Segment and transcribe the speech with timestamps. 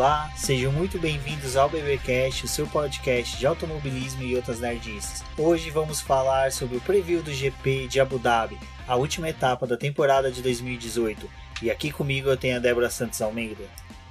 [0.00, 5.22] Olá, sejam muito bem-vindos ao BBcast, o seu podcast de automobilismo e outras nerdices.
[5.36, 9.76] Hoje vamos falar sobre o preview do GP de Abu Dhabi, a última etapa da
[9.76, 11.30] temporada de 2018.
[11.60, 13.62] E aqui comigo eu tenho a Débora Santos Almeida.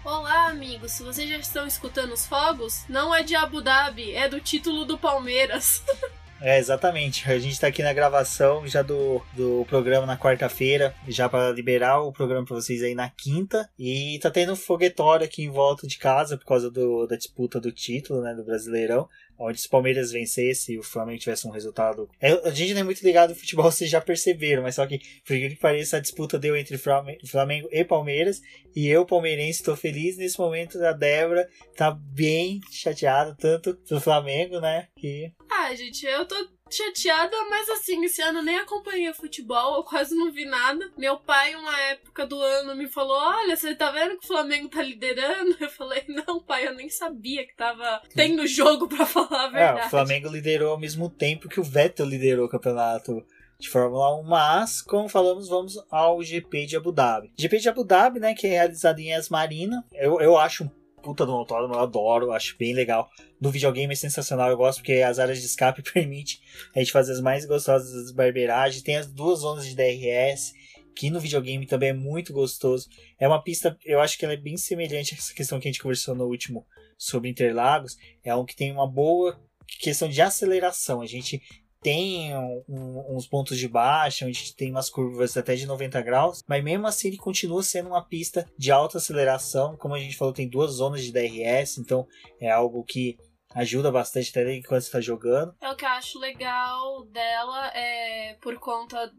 [0.05, 0.99] Olá, amigos.
[0.99, 4.95] Vocês já estão escutando os fogos, não é de Abu Dhabi, é do título do
[4.95, 5.83] Palmeiras.
[6.41, 7.29] É, exatamente.
[7.29, 12.01] A gente está aqui na gravação já do, do programa na quarta-feira, já para liberar
[12.01, 13.69] o programa para vocês aí na quinta.
[13.77, 17.59] E tá tendo um foguetório aqui em volta de casa por causa do, da disputa
[17.59, 19.07] do título, né, do Brasileirão
[19.39, 22.09] onde se o Palmeiras vencesse e o Flamengo tivesse um resultado.
[22.19, 24.99] É, a gente não é muito ligado no futebol, vocês já perceberam, mas só que,
[25.25, 28.41] por que pareça, a disputa deu entre Flamengo e Palmeiras.
[28.75, 30.83] E eu, palmeirense, estou feliz nesse momento.
[30.83, 34.87] A Débora tá bem chateada, tanto do Flamengo, né?
[34.95, 35.31] Que...
[35.49, 36.35] Ah, gente, eu tô
[36.75, 40.89] chateada, mas assim, esse ano nem acompanhei futebol, eu quase não vi nada.
[40.97, 44.69] Meu pai, uma época do ano, me falou: Olha, você tá vendo que o Flamengo
[44.69, 45.55] tá liderando?
[45.59, 49.81] Eu falei: Não, pai, eu nem sabia que tava tendo jogo para falar a verdade.
[49.81, 53.23] É, o Flamengo liderou ao mesmo tempo que o Vettel liderou o campeonato
[53.59, 57.31] de Fórmula 1, mas, como falamos, vamos ao GP de Abu Dhabi.
[57.37, 59.83] GP de Abu Dhabi, né, que é realizado em Asmarina.
[59.91, 60.69] Eu, eu acho um
[61.01, 63.09] puta do autódromo, eu adoro, acho bem legal.
[63.39, 66.41] No videogame é sensacional, eu gosto porque as áreas de escape permite
[66.75, 68.83] a gente fazer as mais gostosas das barbeiragens.
[68.83, 70.53] Tem as duas zonas de DRS,
[70.95, 72.87] que no videogame também é muito gostoso.
[73.19, 75.71] É uma pista, eu acho que ela é bem semelhante a essa questão que a
[75.71, 76.65] gente conversou no último
[76.97, 77.97] sobre Interlagos.
[78.23, 79.39] É um que tem uma boa
[79.79, 81.01] questão de aceleração.
[81.01, 81.41] A gente
[81.81, 86.63] tem um, uns pontos de baixa, onde tem umas curvas até de 90 graus, mas
[86.63, 89.77] mesmo assim ele continua sendo uma pista de alta aceleração.
[89.77, 92.07] Como a gente falou, tem duas zonas de DRS, então
[92.39, 93.17] é algo que
[93.55, 95.55] ajuda bastante até enquanto está jogando.
[95.61, 99.11] É o que eu acho legal dela é por conta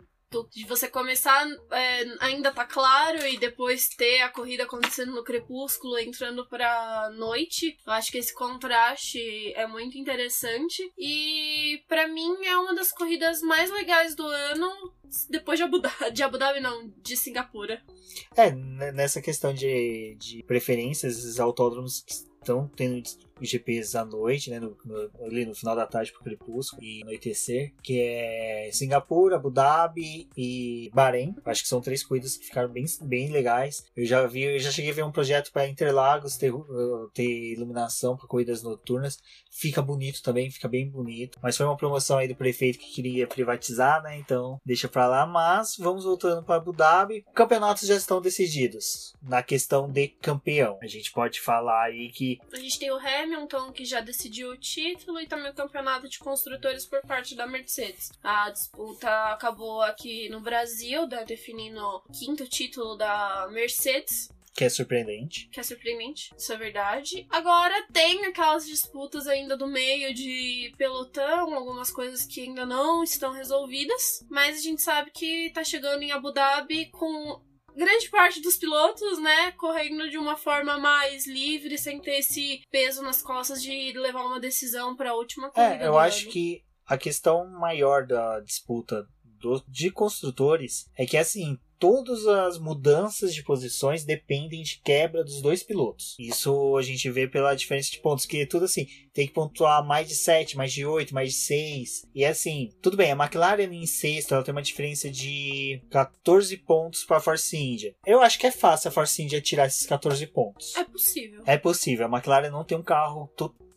[0.53, 5.99] de você começar é, ainda tá claro e depois ter a corrida acontecendo no crepúsculo
[5.99, 7.77] entrando pra noite.
[7.87, 13.41] Eu acho que esse contraste é muito interessante e para mim é uma das corridas
[13.43, 14.71] mais legais do ano
[15.29, 17.83] depois de Abu Dhabi, de Abu Dhabi não, de Singapura.
[18.37, 18.53] É,
[18.93, 22.05] nessa questão de, de preferências, esses autódromos
[22.41, 23.03] estão tendo
[23.47, 27.73] GPs à noite, né, no, no, ali no final da tarde pro crepúsculo e anoitecer,
[27.83, 31.35] que é Singapura, Abu Dhabi e Bahrein.
[31.45, 33.85] Acho que são três corridas que ficaram bem, bem legais.
[33.97, 37.53] Eu já vi, eu já cheguei a ver um projeto para Interlagos ter, uh, ter
[37.53, 39.19] iluminação para corridas noturnas.
[39.51, 41.39] Fica bonito também, fica bem bonito.
[41.43, 44.19] Mas foi uma promoção aí do prefeito que queria privatizar, né?
[44.19, 45.27] Então deixa para lá.
[45.27, 47.25] Mas vamos voltando para Abu Dhabi.
[47.35, 50.79] Campeonatos já estão decididos na questão de campeão.
[50.83, 54.51] A gente pode falar aí que a gente tem o Hamilton Hamilton, que já decidiu
[54.51, 58.11] o título, e também o campeonato de construtores por parte da Mercedes.
[58.23, 64.29] A disputa acabou aqui no Brasil, né, definindo o quinto título da Mercedes.
[64.53, 65.49] Que é surpreendente.
[65.53, 67.27] Que é surpreendente, isso é verdade.
[67.31, 73.33] Agora tem aquelas disputas ainda do meio de pelotão, algumas coisas que ainda não estão
[73.33, 74.27] resolvidas.
[74.29, 77.41] Mas a gente sabe que tá chegando em Abu Dhabi com
[77.81, 83.03] grande parte dos pilotos, né, correndo de uma forma mais livre, sem ter esse peso
[83.03, 85.85] nas costas de levar uma decisão para a última é, corrida.
[85.85, 86.33] É, eu acho ano.
[86.33, 89.07] que a questão maior da disputa
[89.41, 95.41] do, de construtores é que assim todas as mudanças de posições dependem de quebra dos
[95.41, 96.15] dois pilotos.
[96.21, 99.85] Isso a gente vê pela diferença de pontos, que é tudo assim, tem que pontuar
[99.85, 102.07] mais de 7, mais de 8, mais de 6.
[102.15, 107.03] E assim, tudo bem, a McLaren em sexto, ela tem uma diferença de 14 pontos
[107.03, 107.95] para a Force India.
[108.07, 110.77] Eu acho que é fácil a Force India tirar esses 14 pontos.
[110.77, 111.43] É possível.
[111.47, 112.07] É possível.
[112.07, 113.31] A McLaren não tem um carro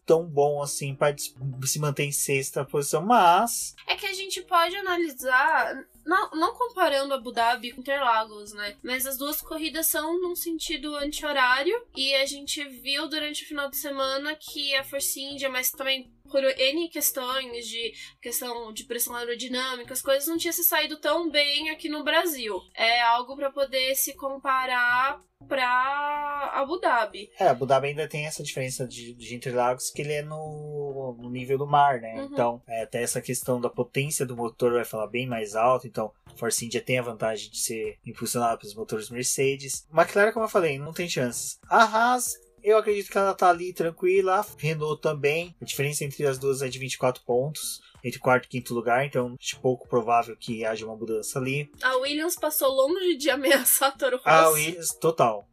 [0.06, 4.76] tão bom assim para se manter em sexta posição, mas é que a gente pode
[4.76, 8.76] analisar não, não comparando Abu Dhabi com Interlagos, né?
[8.84, 11.82] Mas as duas corridas são num sentido anti-horário.
[11.96, 16.13] E a gente viu durante o final de semana que a Force India, mas também
[16.34, 21.30] por N questões de questão de pressão aerodinâmica, as coisas não tinham se saído tão
[21.30, 22.60] bem aqui no Brasil.
[22.76, 27.30] É algo para poder se comparar para Abu Dhabi.
[27.40, 31.30] É, Abu Dhabi ainda tem essa diferença de, de Interlagos que ele é no, no
[31.30, 32.16] nível do mar, né?
[32.16, 32.30] Uhum.
[32.32, 35.86] Então, é, até essa questão da potência do motor vai falar bem mais alto.
[35.86, 39.88] Então, Force India tem a vantagem de ser impulsionada pelos motores Mercedes.
[39.94, 41.60] McLaren, como eu falei, não tem chances.
[41.70, 42.34] A Haas
[42.64, 44.40] eu acredito que ela tá ali tranquila.
[44.40, 45.56] A Renault também.
[45.62, 47.82] A diferença entre as duas é de 24 pontos.
[48.04, 51.72] Entre quarto e quinto lugar, então é pouco provável que haja uma mudança ali.
[51.82, 54.28] A Williams passou longe de ameaçar a Toro Rosso.
[54.28, 55.48] A Williams, total.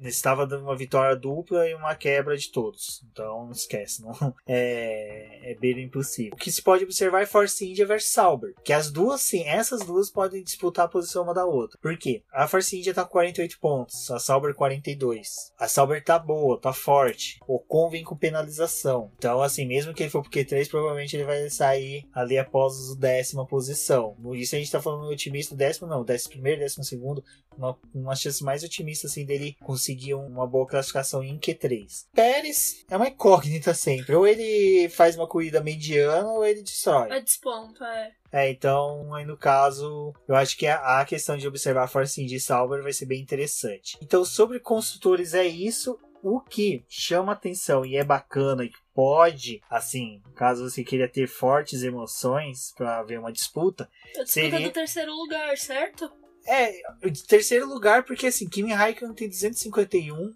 [0.00, 3.02] Necessitava de uma vitória dupla e uma quebra de todos.
[3.10, 4.12] Então não esquece, não
[4.46, 6.32] é, é bem impossível.
[6.34, 9.84] O que se pode observar é Force India versus Sauber, que as duas, sim, essas
[9.84, 11.78] duas podem disputar a posição uma da outra.
[11.80, 12.22] Por quê?
[12.32, 15.52] A Force India tá com 48 pontos, a Sauber 42.
[15.58, 17.38] A Sauber tá boa, tá forte.
[17.46, 19.12] O Ocon vem com penalização.
[19.16, 22.94] Então, assim, mesmo que ele for pro Q3, provavelmente ele vai sair ali após a
[22.96, 24.16] décima posição.
[24.34, 27.22] Isso a gente tá falando otimista, décimo não, décimo primeiro, décimo segundo,
[27.56, 32.06] uma, uma chance mais otimista assim dele conseguir uma boa classificação em Q3.
[32.12, 34.14] Pérez é uma incógnita sempre.
[34.14, 37.10] Ou ele faz uma corrida mediana ou ele destrói.
[37.10, 38.12] É desponto, é.
[38.32, 42.36] É, então, aí no caso, eu acho que a, questão de observar a Force India
[42.36, 43.98] e Sauber vai ser bem interessante.
[44.00, 45.98] Então, sobre construtores é isso.
[46.22, 51.82] O que chama atenção e é bacana e pode, assim, caso você queira ter fortes
[51.82, 56.12] emoções para ver uma disputa, a disputa seria do terceiro lugar, certo?
[56.50, 56.82] É,
[57.28, 60.34] terceiro lugar, porque assim, Kimi Raikkonen tem 251,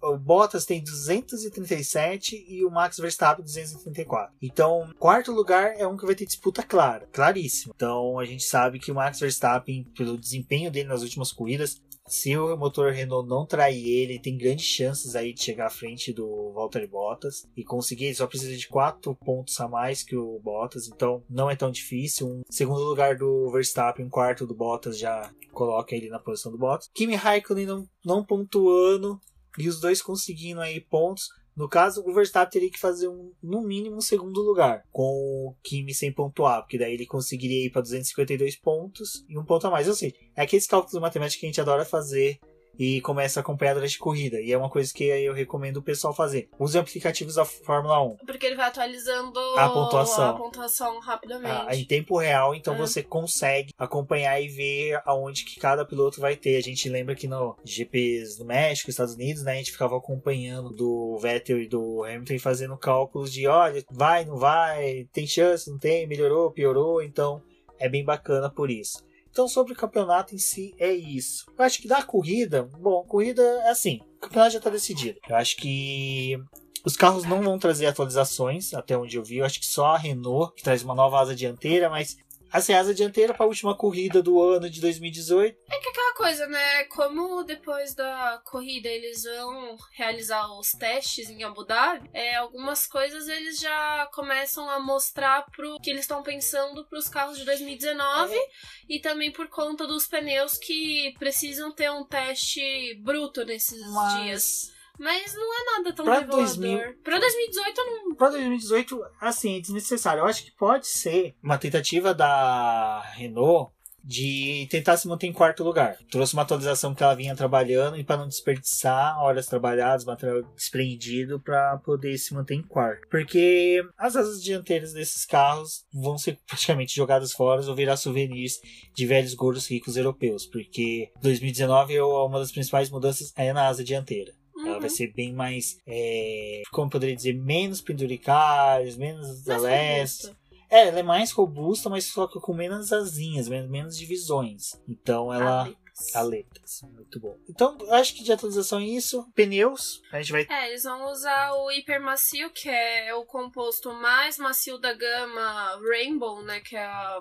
[0.00, 4.32] o Bottas tem 237 e o Max Verstappen 234.
[4.40, 7.74] Então, quarto lugar é um que vai ter disputa clara, claríssima.
[7.74, 12.36] Então, a gente sabe que o Max Verstappen, pelo desempenho dele nas últimas corridas, se
[12.36, 16.52] o motor Renault não trair ele, tem grandes chances aí de chegar à frente do
[16.52, 18.06] Valtteri Bottas e conseguir.
[18.06, 21.70] Ele só precisa de 4 pontos a mais que o Bottas, então não é tão
[21.70, 22.28] difícil.
[22.28, 26.58] Um segundo lugar do Verstappen, um quarto do Bottas já coloca ele na posição do
[26.58, 26.90] Bottas.
[26.94, 29.20] Kimi Raikkonen não, não pontuando
[29.58, 31.28] e os dois conseguindo aí pontos.
[31.58, 35.56] No caso, o Verstappen teria que fazer um, no mínimo um segundo lugar, com o
[35.60, 39.70] Kimi sem pontuar, porque daí ele conseguiria ir para 252 pontos e um ponto a
[39.70, 39.88] mais.
[39.88, 42.38] Ou seja, é aqueles cálculos matemáticos que a gente adora fazer
[42.78, 44.40] e começa a acompanhar durante a corrida.
[44.40, 46.48] E é uma coisa que eu recomendo o pessoal fazer.
[46.58, 48.16] Use aplicativos da Fórmula 1.
[48.26, 51.66] Porque ele vai atualizando a pontuação, a pontuação rapidamente.
[51.68, 52.78] Ah, em tempo real, então é.
[52.78, 56.56] você consegue acompanhar e ver aonde que cada piloto vai ter.
[56.56, 60.70] A gente lembra que no GPs do México, Estados Unidos, né, a gente ficava acompanhando
[60.70, 65.70] do Vettel e do Hamilton e fazendo cálculos de, olha, vai, não vai, tem chance,
[65.70, 67.42] não tem, melhorou, piorou, então
[67.78, 69.07] é bem bacana por isso.
[69.30, 71.46] Então, sobre o campeonato em si, é isso.
[71.56, 75.18] Eu acho que da corrida, bom, corrida é assim, o campeonato já está decidido.
[75.28, 76.36] Eu acho que
[76.84, 79.38] os carros não vão trazer atualizações, até onde eu vi.
[79.38, 82.16] Eu acho que só a Renault, que traz uma nova asa dianteira, mas
[82.52, 85.56] assim, asa dianteira para a última corrida do ano de 2018.
[85.70, 86.84] É que aquela coisa, né?
[86.84, 93.28] Como depois da corrida eles vão realizar os testes em Abu Dhabi, é, algumas coisas
[93.28, 98.34] eles já começam a mostrar pro que eles estão pensando para os carros de 2019
[98.34, 98.48] é.
[98.88, 104.22] e também por conta dos pneus que precisam ter um teste bruto nesses Mas...
[104.22, 104.77] dias.
[104.98, 106.44] Mas não é nada tão pra revelador.
[106.44, 106.94] 2000...
[107.02, 108.14] Pra 2018 não.
[108.14, 110.20] Pra 2018, assim, é desnecessário.
[110.20, 113.72] Eu acho que pode ser uma tentativa da Renault
[114.08, 115.98] de tentar se manter em quarto lugar.
[116.10, 121.38] Trouxe uma atualização que ela vinha trabalhando e para não desperdiçar horas trabalhadas, material desprendido
[121.38, 123.06] para poder se manter em quarto.
[123.10, 128.58] Porque as asas dianteiras desses carros vão ser praticamente jogadas fora ou virar souvenirs
[128.94, 133.84] de velhos gordos ricos europeus, porque 2019 é uma das principais mudanças é na asa
[133.84, 134.32] dianteira.
[134.68, 134.74] Uhum.
[134.74, 140.36] Ela vai ser bem mais, é, como poderia dizer, menos penduricários, menos leste.
[140.70, 144.78] É, ela é mais robusta, mas só que com menos asinhas, menos, menos divisões.
[144.86, 145.62] Então ela.
[145.62, 146.14] Aletas.
[146.14, 146.80] Aletas.
[146.92, 147.36] Muito bom.
[147.48, 149.26] Então, acho que de atualização é isso.
[149.34, 150.02] Pneus.
[150.12, 150.46] A gente vai.
[150.48, 155.80] É, eles vão usar o hiper macio, que é o composto mais macio da gama
[155.90, 156.60] Rainbow, né?
[156.60, 157.20] Que é a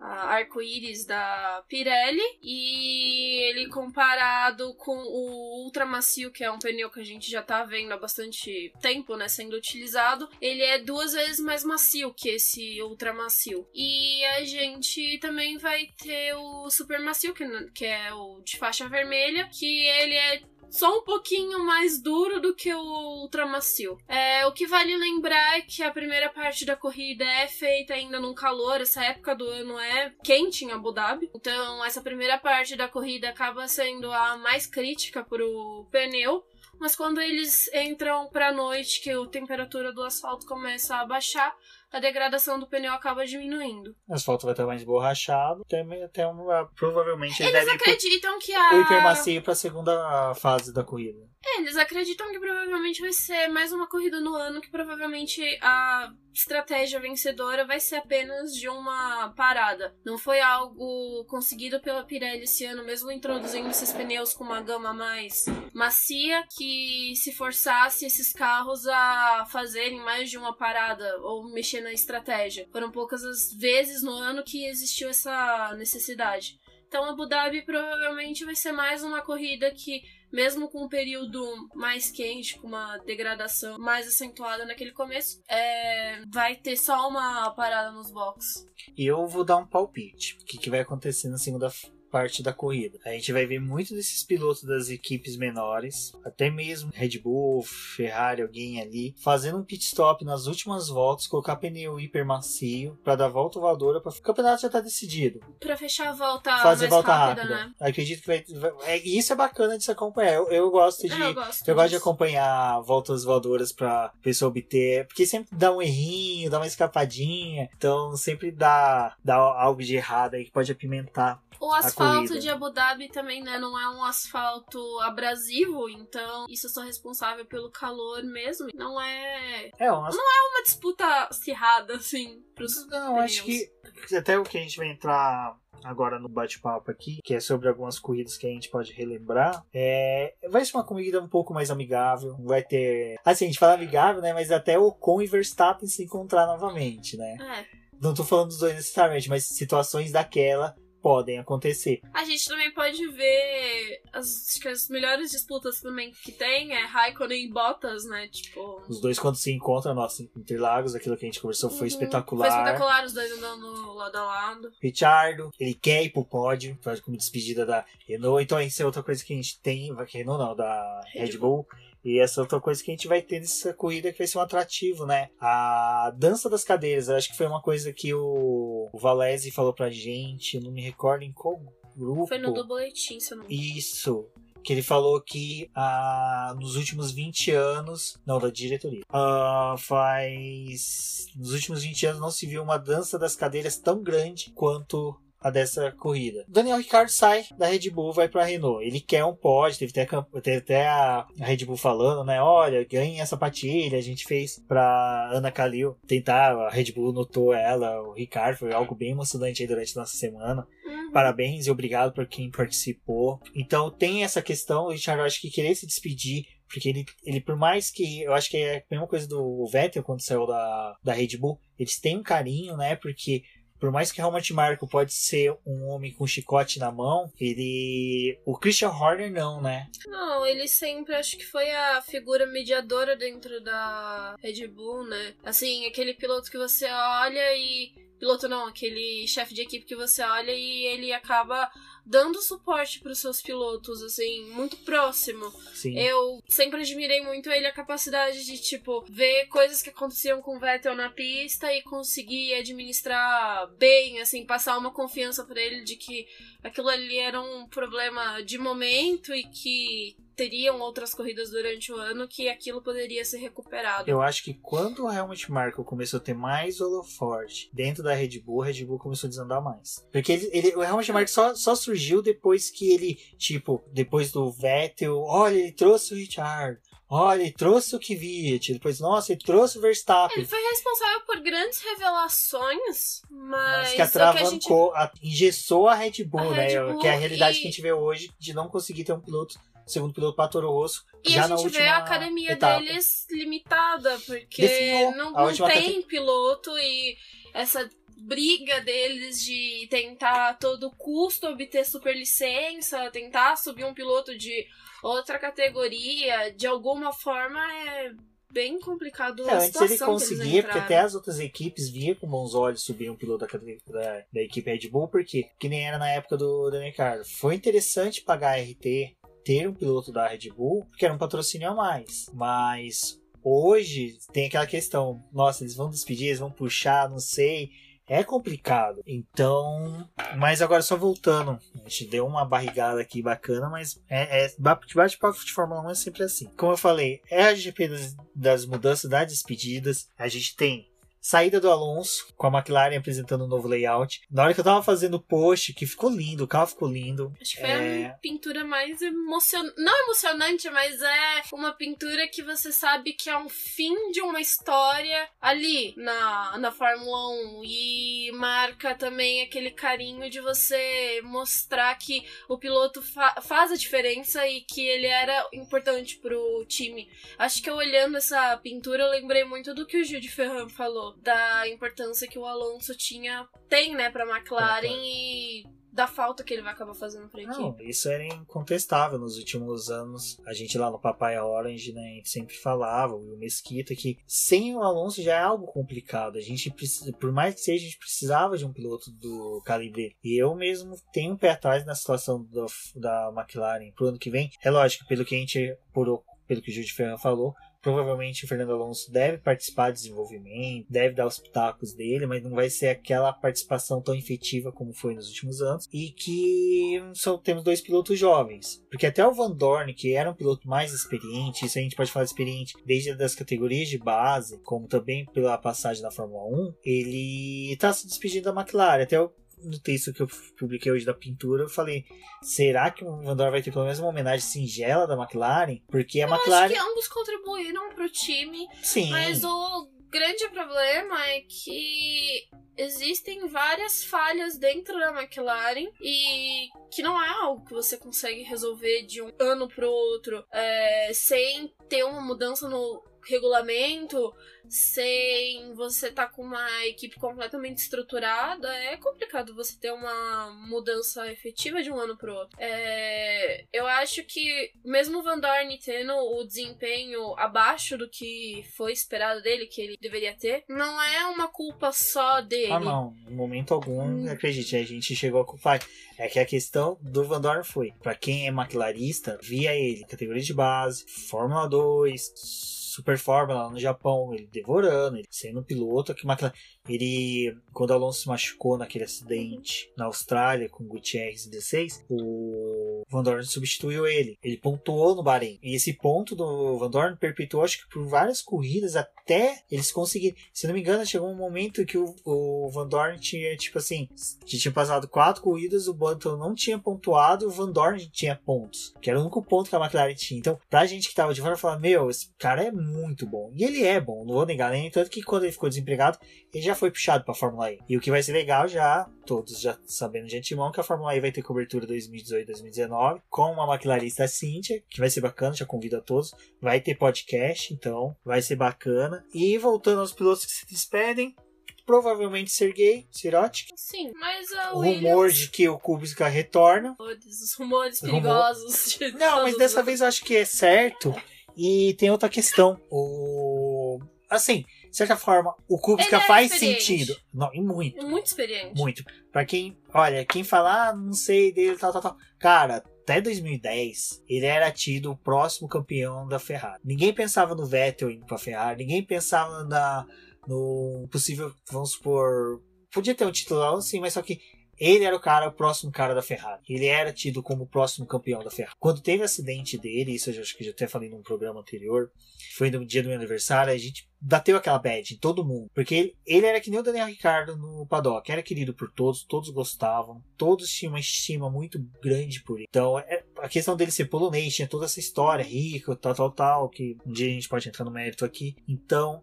[0.00, 7.00] arco-íris da Pirelli e ele comparado com o Ultra Macio, que é um pneu que
[7.00, 11.40] a gente já tá vendo há bastante tempo, né, sendo utilizado, ele é duas vezes
[11.40, 13.66] mais macio que esse Ultra Macio.
[13.74, 17.34] E a gente também vai ter o Super Macio,
[17.74, 22.54] que é o de faixa vermelha, que ele é só um pouquinho mais duro do
[22.54, 23.98] que o ultramacio.
[24.08, 28.20] É, o que vale lembrar é que a primeira parte da corrida é feita ainda
[28.20, 31.30] num calor, essa época do ano é quente em Abu Dhabi.
[31.34, 36.44] Então, essa primeira parte da corrida acaba sendo a mais crítica pro pneu.
[36.78, 41.54] Mas quando eles entram pra noite, que a temperatura do asfalto começa a baixar,
[41.92, 43.94] a degradação do pneu acaba diminuindo.
[44.08, 48.74] O asfalto vai estar mais borrachado, até, até uma, provavelmente eles, eles acreditam que a...
[48.74, 51.28] o hipermacio para a segunda fase da corrida.
[51.44, 56.12] É, eles acreditam que provavelmente vai ser mais uma corrida no ano, que provavelmente a
[56.32, 59.94] estratégia vencedora vai ser apenas de uma parada.
[60.04, 64.92] Não foi algo conseguido pela Pirelli esse ano, mesmo introduzindo esses pneus com uma gama
[64.92, 71.80] mais macia, que se forçasse esses carros a fazerem mais de uma parada ou mexer
[71.80, 72.68] na estratégia.
[72.72, 76.60] Foram poucas as vezes no ano que existiu essa necessidade.
[76.90, 81.40] Então Abu Dhabi provavelmente vai ser mais uma corrida que mesmo com um período
[81.72, 87.92] mais quente, com uma degradação mais acentuada naquele começo, é, vai ter só uma parada
[87.92, 88.66] nos boxes.
[88.96, 90.36] E eu vou dar um palpite.
[90.42, 91.70] O que, que vai acontecer na segunda
[92.10, 92.98] parte da corrida.
[93.04, 98.42] A gente vai ver muito desses pilotos das equipes menores, até mesmo Red Bull, Ferrari,
[98.42, 103.28] alguém ali, fazendo um pit stop nas últimas voltas, colocar pneu hiper macio para dar
[103.28, 105.40] volta voadora, para o campeonato já tá decidido.
[105.58, 107.64] Para fechar a volta fazer volta rápida, rápida.
[107.66, 107.74] né?
[107.80, 108.44] Acredito que vai,
[108.84, 110.34] é, isso é bacana de se acompanhar.
[110.34, 114.48] Eu, eu gosto de Ah, eu gosto eu gosto de acompanhar voltas voadoras pra pessoa
[114.50, 119.96] obter, porque sempre dá um errinho, dá uma escapadinha, então sempre dá, dá algo de
[119.96, 124.02] errado aí que pode apimentar O asfalto de Abu Dhabi também, né, não é um
[124.02, 128.68] asfalto abrasivo, então isso é só responsável pelo calor mesmo.
[128.74, 133.70] Não é É, umas uma disputa acirrada, assim, pros Não, acho que
[134.16, 137.98] até o que a gente vai entrar agora no bate-papo aqui, que é sobre algumas
[137.98, 142.36] corridas que a gente pode relembrar, é, vai ser uma corrida um pouco mais amigável,
[142.40, 146.04] vai ter, assim, a gente fala amigável, né, mas até o Ocon e Verstappen se
[146.04, 147.36] encontrar novamente, né?
[147.40, 147.80] É.
[148.00, 152.00] Não tô falando dos dois necessariamente, mas situações daquela podem acontecer.
[152.12, 157.50] A gente também pode ver as, as melhores disputas também que tem é Raikkonen e
[157.50, 158.28] Bottas, né?
[158.28, 158.82] Tipo.
[158.88, 162.50] Os dois quando se encontram, nossa, Interlagos, aquilo que a gente conversou foi uhum, espetacular.
[162.50, 164.72] Foi espetacular os dois andando lado a lado.
[164.80, 168.42] Richardo, ele quer ir pro pódio, faz como despedida da Renault.
[168.42, 171.38] Então, isso é outra coisa que a gente tem, que Renault não, da Red Red
[171.38, 171.66] Bull.
[172.04, 174.38] E essa é outra coisa que a gente vai ter nessa corrida que vai ser
[174.38, 175.28] um atrativo, né?
[175.40, 179.74] A dança das cadeiras, eu acho que foi uma coisa que o, o Valese falou
[179.74, 181.60] pra gente, eu não me recordo em qual
[181.96, 182.26] grupo.
[182.26, 183.46] Foi no do boletim, se eu não.
[183.48, 184.26] Isso.
[184.62, 188.18] Que ele falou que ah, nos últimos 20 anos.
[188.26, 189.02] Não, da diretoria.
[189.08, 191.26] ah, faz.
[191.34, 195.50] Nos últimos 20 anos não se viu uma dança das cadeiras tão grande quanto a
[195.50, 196.44] dessa corrida.
[196.48, 198.84] Daniel Ricciardo sai da Red Bull, vai pra Renault.
[198.84, 202.40] Ele quer um pódio, teve até, teve até a a Red Bull falando, né?
[202.40, 203.98] Olha, ganhe essa patilha.
[203.98, 206.52] A gente fez pra Ana Kalil tentar.
[206.52, 208.58] A Red Bull notou ela, o Ricardo.
[208.58, 210.66] Foi algo bem emocionante aí durante a nossa semana.
[210.86, 211.12] Uhum.
[211.12, 213.40] Parabéns e obrigado por quem participou.
[213.54, 217.56] Então tem essa questão, o Richard acho que querer se despedir, porque ele, ele por
[217.56, 221.12] mais que eu acho que é a mesma coisa do Vettel quando saiu da, da
[221.12, 222.96] Red Bull, eles têm um carinho, né?
[222.96, 223.42] Porque
[223.80, 228.38] por mais que Helmut Marko pode ser um homem com chicote na mão, ele.
[228.44, 229.88] O Christian Horner não, né?
[230.06, 235.34] Não, ele sempre acho que foi a figura mediadora dentro da Red Bull, né?
[235.42, 237.92] Assim, aquele piloto que você olha e.
[238.18, 241.70] Piloto não, aquele chefe de equipe que você olha e ele acaba
[242.04, 245.50] dando suporte para os seus pilotos, assim, muito próximo.
[245.74, 245.98] Sim.
[245.98, 250.60] Eu sempre admirei muito ele a capacidade de, tipo, ver coisas que aconteciam com o
[250.60, 256.26] Vettel na pista e conseguir administrar bem, assim, passar uma confiança pra ele de que
[256.62, 262.26] aquilo ali era um problema de momento e que teriam outras corridas durante o ano
[262.26, 264.10] que aquilo poderia ser recuperado.
[264.10, 268.38] Eu acho que quando o Helmut Marko começou a ter mais holoforte dentro da Red
[268.40, 270.02] Bull, a Red Bull começou a desandar mais.
[270.10, 274.50] Porque ele, ele- o Helmut Marko só, só surgiu depois que ele, tipo, depois do
[274.50, 276.78] Vettel, olha, ele trouxe o Richard.
[277.12, 278.72] Olha, ele trouxe o Kvyat.
[278.72, 280.38] Depois, nossa, ele trouxe o Verstappen.
[280.38, 285.12] Ele foi responsável por grandes revelações, mas, Mas que o que a gente atravancou, a-
[285.20, 286.68] engessou a Red Bull, A né?
[286.68, 289.02] Red Bull que é a realidade e- que a gente vê hoje de não conseguir
[289.02, 291.04] ter um piloto, segundo piloto para Toro Rosso.
[291.24, 292.80] E já a gente vê a academia etapa.
[292.80, 297.16] deles limitada, porque Definhou não, não tem piloto e
[297.52, 297.90] essa
[298.20, 304.66] briga deles de tentar a todo custo obter superlicença, tentar subir um piloto de
[305.02, 308.12] outra categoria, de alguma forma é
[308.52, 311.88] bem complicado É, a antes ele situação que eles conseguia, porque até as outras equipes
[311.88, 313.58] via com bons olhos subir um piloto da,
[313.92, 317.24] da, da equipe Red Bull, porque que nem era na época do Daniel Ricciardo.
[317.24, 321.70] Foi interessante pagar a RT, ter um piloto da Red Bull, porque era um patrocínio
[321.70, 322.28] a mais.
[322.34, 327.70] Mas hoje tem aquela questão, nossa, eles vão despedir, eles vão puxar, não sei.
[328.10, 329.04] É complicado.
[329.06, 330.04] Então.
[330.36, 331.60] Mas agora só voltando.
[331.84, 335.94] A gente deu uma barrigada aqui bacana, mas é, é bate-papo de Fórmula 1 é
[335.94, 336.46] sempre assim.
[336.56, 340.10] Como eu falei, é a GP das, das mudanças, das despedidas.
[340.18, 340.89] A gente tem
[341.20, 344.22] saída do Alonso, com a McLaren apresentando um novo layout.
[344.30, 347.32] Na hora que eu tava fazendo o post, que ficou lindo, o carro ficou lindo.
[347.40, 348.06] Acho que foi É.
[348.06, 349.74] a pintura mais emocionante.
[349.78, 354.40] Não emocionante, mas é uma pintura que você sabe que é um fim de uma
[354.40, 357.62] história ali na, na Fórmula 1.
[357.64, 364.46] E marca também aquele carinho de você mostrar que o piloto fa- faz a diferença
[364.48, 367.08] e que ele era importante pro time.
[367.38, 370.68] Acho que eu olhando essa pintura, eu lembrei muito do que o Gil de Ferran
[370.68, 371.09] falou.
[371.18, 376.62] Da importância que o Alonso tinha, tem, né, pra McLaren e da falta que ele
[376.62, 377.58] vai acabar fazendo pra equipe.
[377.58, 380.38] Não, isso era incontestável nos últimos anos.
[380.46, 384.74] A gente lá no Papai Orange, né, a gente sempre falava, o Mesquita, que sem
[384.74, 386.38] o Alonso já é algo complicado.
[386.38, 390.16] A gente precisa, por mais que seja, a gente precisava de um piloto do calibre.
[390.22, 394.30] E eu mesmo tenho um pé atrás na situação do, da McLaren pro ano que
[394.30, 394.50] vem.
[394.62, 398.72] É lógico, pelo que a gente, pelo que o Júlio Ferran falou, Provavelmente o Fernando
[398.72, 403.32] Alonso deve participar do desenvolvimento, deve dar os pitacos dele, mas não vai ser aquela
[403.32, 405.88] participação tão efetiva como foi nos últimos anos.
[405.92, 408.82] E que só temos dois pilotos jovens.
[408.90, 412.12] Porque até o Van Dorn, que era um piloto mais experiente, isso a gente pode
[412.12, 417.72] falar experiente desde as categorias de base, como também pela passagem na Fórmula 1, ele
[417.72, 419.02] está se despedindo da McLaren.
[419.02, 419.32] Até o
[419.62, 422.04] no texto que eu publiquei hoje da pintura, eu falei:
[422.42, 425.80] será que o Van Dorn vai ter pelo menos uma homenagem singela da McLaren?
[425.88, 426.64] Porque a eu McLaren.
[426.66, 428.66] Acho que ambos contribuíram pro time.
[428.82, 429.10] Sim.
[429.10, 437.22] Mas o grande problema é que existem várias falhas dentro da McLaren e que não
[437.22, 442.20] é algo que você consegue resolver de um ano pro outro é, sem ter uma
[442.20, 444.34] mudança no regulamento,
[444.68, 451.30] sem você estar tá com uma equipe completamente estruturada, é complicado você ter uma mudança
[451.30, 452.56] efetiva de um ano pro outro.
[452.58, 458.92] É, eu acho que, mesmo o Van Dorn tendo o desempenho abaixo do que foi
[458.92, 462.72] esperado dele, que ele deveria ter, não é uma culpa só dele.
[462.72, 463.14] Ah, não.
[463.28, 464.30] Em momento algum, hum.
[464.30, 465.80] acredite, a gente chegou a culpar.
[466.18, 470.42] É que a questão do Van Dorn foi, para quem é maquilarista, via ele categoria
[470.42, 476.26] de base, Fórmula 2, Super Fórmula lá no Japão, ele devorando, ele sendo piloto, que
[476.26, 476.54] McLaren,
[476.94, 483.02] ele quando o Alonso se machucou naquele acidente na Austrália com o Gutierrez 16, o
[483.08, 484.36] Van Dorn substituiu ele.
[484.42, 485.58] Ele pontuou no Bahrein.
[485.62, 490.36] E esse ponto do Van Dorn perpetuou acho que por várias corridas até eles conseguirem.
[490.52, 494.08] Se não me engano, chegou um momento que o, o Van Dorn tinha tipo assim,
[494.44, 499.10] tinha passado quatro corridas, o Button não tinha pontuado, o Van Dorn tinha pontos, que
[499.10, 500.38] era o único ponto que a McLaren tinha.
[500.38, 503.52] Então, pra gente que tava de fora, falar, meu, esse cara é muito bom.
[503.54, 506.18] E ele é bom, não vou negar, nem tanto que quando ele ficou desempregado,
[506.52, 507.78] ele já foi puxado pra Fórmula E.
[507.88, 511.14] E o que vai ser legal já, todos já sabendo de antemão, que a Fórmula
[511.14, 515.66] E vai ter cobertura 2018 2019 com uma maquilarista Cíntia, que vai ser bacana, já
[515.66, 516.34] convido a todos.
[516.60, 519.24] Vai ter podcast, então vai ser bacana.
[519.32, 521.36] E voltando aos pilotos que se despedem,
[521.84, 523.68] provavelmente Sergei Sirotic.
[523.76, 526.96] Sim, mas a o rumor de que o Kubica retorna.
[526.98, 528.94] Os rumores perigosos.
[528.94, 529.18] Rumor...
[529.18, 531.14] Não, mas dessa vez eu acho que é certo.
[531.56, 532.80] E tem outra questão.
[532.90, 533.98] O.
[534.30, 537.16] Assim, de certa forma, o Kubica é faz sentido.
[537.32, 538.04] Não, e muito.
[538.06, 538.76] Muito experiente.
[538.76, 539.04] Muito.
[539.32, 539.78] Pra quem.
[539.94, 542.16] Olha, quem falar, ah, não sei dele, tal, tal, tal.
[542.38, 546.80] Cara, até 2010, ele era tido o próximo campeão da Ferrari.
[546.84, 550.06] Ninguém pensava no Vettel indo pra Ferrari, ninguém pensava na,
[550.46, 552.60] no possível, vamos supor.
[552.92, 554.40] Podia ter um título sim, mas só que
[554.80, 556.62] ele era o cara, o próximo cara da Ferrari.
[556.66, 558.74] Ele era tido como o próximo campeão da Ferrari.
[558.80, 562.10] Quando teve o acidente dele, isso eu acho que já até falei num programa anterior,
[562.56, 565.70] foi no dia do meu aniversário, a gente bateu aquela bad em todo mundo.
[565.74, 568.30] Porque ele, ele era que nem o Daniel Ricardo no paddock.
[568.32, 572.66] Era querido por todos, todos gostavam, todos tinham uma estima muito grande por ele.
[572.68, 576.68] Então, é, a questão dele ser polonês, tinha toda essa história, rico, tal, tal, tal,
[576.70, 578.56] que um dia a gente pode entrar no mérito aqui.
[578.66, 579.22] Então,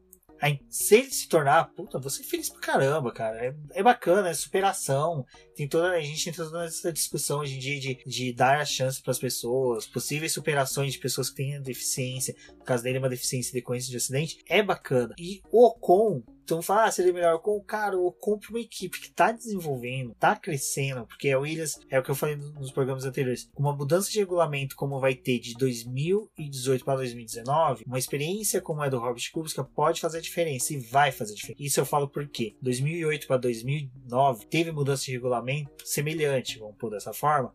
[0.69, 3.45] se ele se tornar, puta, você é feliz pra caramba, cara.
[3.45, 5.25] É, é bacana, é superação.
[5.57, 8.65] Tem toda, a gente tem toda essa discussão hoje em dia de, de dar a
[8.65, 12.35] chance para as pessoas, possíveis superações de pessoas que têm deficiência.
[12.59, 14.37] No caso dele, é uma deficiência decorrência de acidente.
[14.47, 15.15] É bacana.
[15.17, 19.01] E o Ocon, então fala, ah, seria melhor com o cara, ou compra uma equipe
[19.01, 23.03] que tá desenvolvendo, tá crescendo, porque a Williams, é o que eu falei nos programas
[23.03, 28.81] anteriores, uma mudança de regulamento como vai ter de 2018 para 2019, uma experiência como
[28.81, 31.61] é do Robert Kubica pode fazer a diferença e vai fazer a diferença.
[31.61, 35.46] Isso eu falo porque 2008 para 2009 teve mudança de regulamento
[35.83, 37.53] semelhante, vamos pôr dessa forma.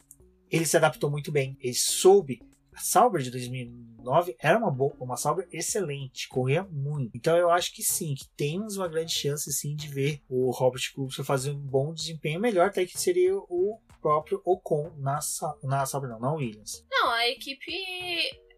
[0.51, 2.41] Ele se adaptou muito bem, ele soube
[2.75, 7.11] a Sauber de 2009 era uma boa, uma Sauber excelente, corria muito.
[7.15, 10.83] Então eu acho que sim, que temos uma grande chance sim de ver o Robert
[10.95, 15.21] Kubica fazer um bom desempenho melhor, até que seria o próprio Ocon na,
[15.63, 16.85] na Sauber, não, na Williams.
[16.91, 17.73] Não, a equipe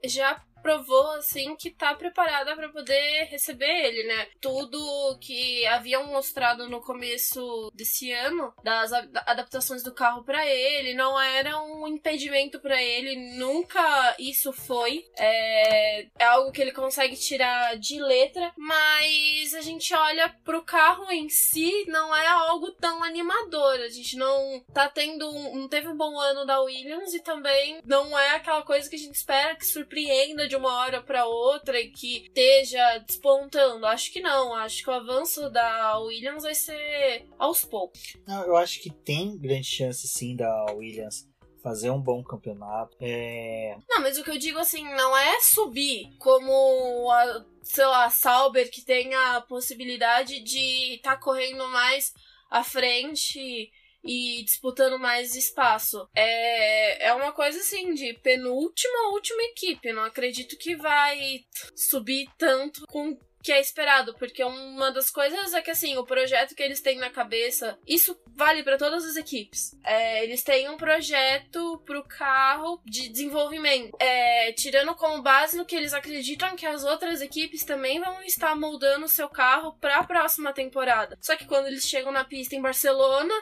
[0.04, 4.28] já provou assim que tá preparada para poder receber ele, né?
[4.40, 11.20] Tudo que haviam mostrado no começo desse ano das adaptações do carro para ele não
[11.20, 15.04] era um impedimento para ele, nunca isso foi.
[15.18, 21.12] É, é algo que ele consegue tirar de letra, mas a gente olha pro carro
[21.12, 23.74] em si, não é algo tão animador.
[23.80, 27.82] A gente não tá tendo um, não teve um bom ano da Williams e também
[27.84, 31.26] não é aquela coisa que a gente espera que surpreenda de de uma hora para
[31.26, 33.84] outra e que esteja despontando.
[33.86, 34.54] Acho que não.
[34.54, 38.16] Acho que o avanço da Williams vai ser aos poucos.
[38.26, 41.28] Não, eu acho que tem grande chance sim da Williams
[41.60, 42.96] fazer um bom campeonato.
[43.00, 43.76] É...
[43.88, 48.70] Não, mas o que eu digo assim, não é subir como a, sei lá, Sauber
[48.70, 52.12] que tem a possibilidade de estar tá correndo mais
[52.50, 53.72] à frente
[54.04, 56.08] e disputando mais espaço.
[56.14, 59.92] É, é uma coisa assim de penúltima última equipe.
[59.92, 65.60] Não acredito que vai subir tanto com que é esperado, porque uma das coisas é
[65.60, 69.76] que assim, o projeto que eles têm na cabeça, isso vale para todas as equipes.
[69.84, 75.76] É, eles têm um projeto pro carro de desenvolvimento, é, tirando como base no que
[75.76, 80.04] eles acreditam que as outras equipes também vão estar moldando o seu carro para a
[80.04, 81.18] próxima temporada.
[81.20, 83.34] Só que quando eles chegam na pista em Barcelona,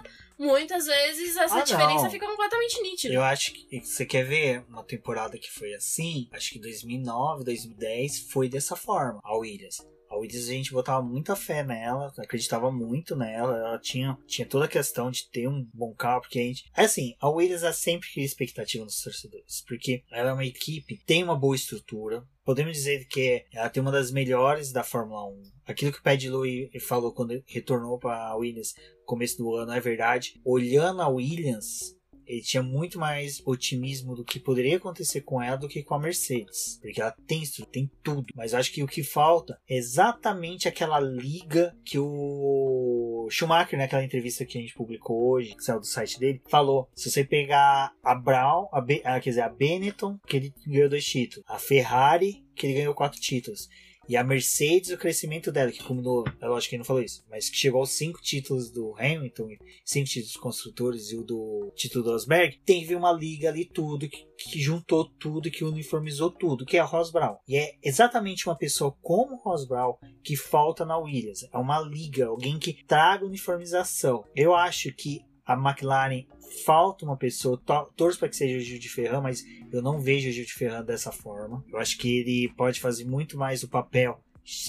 [0.43, 3.15] muitas vezes essa ah, diferença fica completamente nítida.
[3.15, 6.29] Eu acho que você quer ver uma temporada que foi assim?
[6.33, 9.77] Acho que 2009, 2010 foi dessa forma, a Williams.
[10.11, 13.57] A Williams a gente botava muita fé nela, acreditava muito nela.
[13.57, 16.65] Ela tinha, tinha toda a questão de ter um bom carro, porque a gente.
[16.77, 21.01] É assim, a Williams é sempre cria expectativa nos torcedores, porque ela é uma equipe,
[21.07, 22.23] tem uma boa estrutura.
[22.45, 25.43] Podemos dizer que ela tem uma das melhores da Fórmula 1.
[25.65, 29.79] Aquilo que o Louis falou quando retornou para a Williams no começo do ano é
[29.79, 30.41] verdade.
[30.45, 35.69] Olhando a Williams, ele tinha muito mais otimismo do que poderia acontecer com ela do
[35.69, 36.79] que com a Mercedes.
[36.81, 38.27] Porque ela tem tem tudo.
[38.35, 44.45] Mas acho que o que falta é exatamente aquela liga que o Schumacher, naquela entrevista
[44.45, 48.15] que a gente publicou hoje, que saiu do site dele, falou: se você pegar a
[48.15, 52.45] Brown, a, Be ah, quer dizer, a Benetton, que ele ganhou dois títulos, a Ferrari,
[52.55, 53.69] que ele ganhou quatro títulos,
[54.13, 57.49] e a Mercedes, o crescimento dela, que culminou, é lógico que não falou isso, mas
[57.49, 59.49] que chegou aos cinco títulos do Hamilton,
[59.83, 64.27] cinco títulos construtores e o do título do Rosberg, teve uma liga ali tudo, que,
[64.37, 67.39] que juntou tudo, que uniformizou tudo, que é a Ross Brown.
[67.49, 71.49] E é exatamente uma pessoa como Ross Brown que falta na Williams.
[71.51, 74.27] É uma liga, alguém que traga uniformização.
[74.37, 76.25] Eu acho que a McLaren
[76.65, 77.61] falta uma pessoa,
[77.97, 80.53] torço para que seja o Gil de Ferran, mas eu não vejo o Gil de
[80.53, 81.65] Ferran dessa forma.
[81.69, 84.21] Eu acho que ele pode fazer muito mais o papel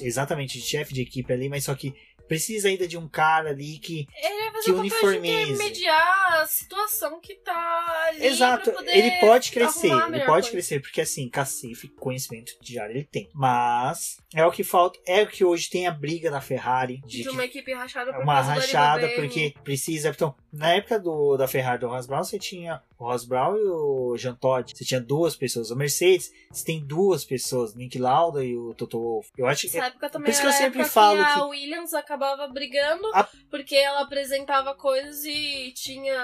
[0.01, 1.93] exatamente de chefe de equipe ali, mas só que
[2.33, 5.55] precisa ainda de um cara ali que, ele vai que uniformize.
[5.55, 8.25] mediar a situação que tá ali.
[8.25, 10.49] Exato, ele pode crescer, ele pode coisa.
[10.49, 13.29] crescer, porque assim, cacife, conhecimento diário ele tem.
[13.35, 17.01] Mas é o que falta, é o que hoje tem a briga na Ferrari.
[17.05, 20.09] De, de uma equipe rachada por Uma rachada, porque precisa.
[20.09, 24.17] Então, na época do, da Ferrari do Brown, você tinha o Ross Brown e o
[24.17, 24.75] Jean Todt.
[24.75, 25.69] Você tinha duas pessoas.
[25.69, 29.29] O Mercedes, você tem duas pessoas, Nick Lauda e o Toto Wolff.
[29.37, 29.77] Eu acho que.
[29.77, 31.39] Essa época também por isso que eu sempre falo que.
[31.39, 33.27] A Williams acabava brigando a...
[33.49, 36.17] porque ela apresentava coisas e tinha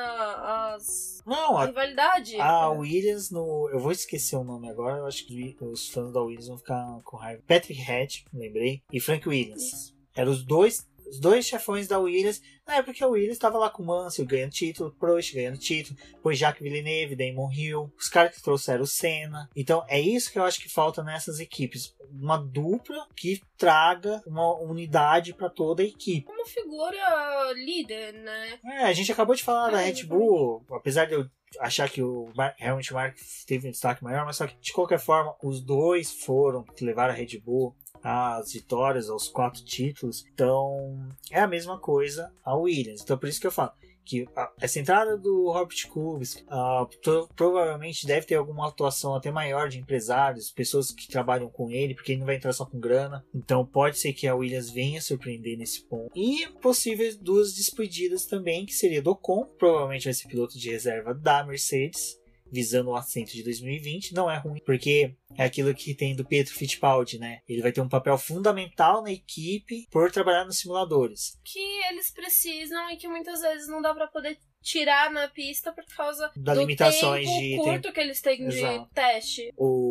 [0.73, 1.21] as.
[1.25, 2.39] Não, a, a rivalidade.
[2.39, 3.69] A Williams no.
[3.71, 7.01] Eu vou esquecer o nome agora, eu acho que os fãs da Williams vão ficar
[7.03, 7.43] com raiva.
[7.45, 9.63] Patrick Head, lembrei, e Frank Williams.
[9.63, 9.99] Isso.
[10.15, 13.69] Eram os dois os dois chefões da Williams, na época que a Williams estava lá
[13.69, 18.35] com o Mansell ganhando título, Prost ganhando título, depois Jacques Villeneuve, Damon Hill, os caras
[18.35, 19.49] que trouxeram o Senna.
[19.55, 21.95] Então é isso que eu acho que falta nessas equipes.
[22.11, 26.31] Uma dupla que traga uma unidade para toda a equipe.
[26.31, 28.59] Uma figura líder, né?
[28.65, 32.01] É, a gente acabou de falar é, da Red Bull, apesar de eu achar que
[32.01, 33.17] o Helmut Mark
[33.47, 37.13] teve um destaque maior, mas só que de qualquer forma, os dois foram que levaram
[37.13, 40.25] a Red Bull as vitórias, aos quatro títulos.
[40.33, 43.01] Então, é a mesma coisa a Williams.
[43.01, 43.71] Então, por isso que eu falo
[44.09, 44.27] que
[44.59, 50.51] essa entrada do Robert Kubica uh, provavelmente deve ter alguma atuação até maior de empresários,
[50.51, 53.23] pessoas que trabalham com ele, porque ele não vai entrar só com grana.
[53.35, 56.11] Então pode ser que a Williams venha surpreender nesse ponto.
[56.15, 61.13] E possíveis duas despedidas também, que seria do Ocon, provavelmente vai ser piloto de reserva
[61.13, 62.18] da Mercedes
[62.51, 66.53] visando o assento de 2020, não é ruim, porque é aquilo que tem do Pietro
[66.53, 67.41] Fittipaldi, né?
[67.47, 71.37] Ele vai ter um papel fundamental na equipe por trabalhar nos simuladores.
[71.43, 71.59] Que
[71.89, 76.31] eles precisam e que muitas vezes não dá para poder tirar na pista por causa
[76.35, 77.93] das limitações tempo de curto tempo.
[77.93, 78.85] que eles têm Exato.
[78.85, 79.53] de teste.
[79.57, 79.88] O...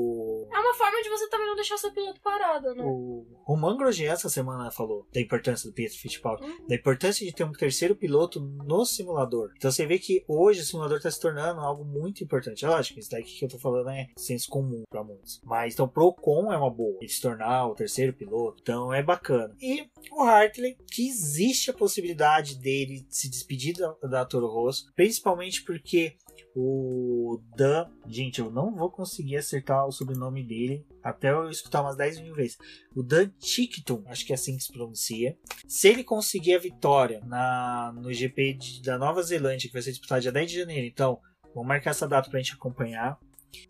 [0.53, 2.83] É uma forma de você também não deixar seu piloto parado, né?
[2.85, 6.67] O Roman Grosjean essa semana falou da importância do Pietro Fittipaldi, uhum.
[6.67, 9.53] da importância de ter um terceiro piloto no simulador.
[9.57, 12.65] Então você vê que hoje o simulador está se tornando algo muito importante.
[12.65, 15.41] É lógico, isso daqui que eu tô falando é senso comum para muitos.
[15.45, 18.59] Mas então pro com é uma boa, ele se tornar o terceiro piloto.
[18.61, 19.55] Então é bacana.
[19.61, 25.63] E o Hartley, que existe a possibilidade dele se despedir da, da Toro Rosso, principalmente
[25.65, 26.17] porque
[26.61, 31.97] o Dan, gente, eu não vou conseguir acertar o sobrenome dele até eu escutar umas
[31.97, 32.59] 10 mil vezes.
[32.97, 35.39] O Dan Tickton, acho que é assim que se pronuncia.
[35.69, 39.93] Se ele conseguir a vitória na, no GP de, da Nova Zelândia, que vai ser
[39.93, 41.21] disputado dia 10 de janeiro, então
[41.55, 43.21] vamos marcar essa data pra gente acompanhar.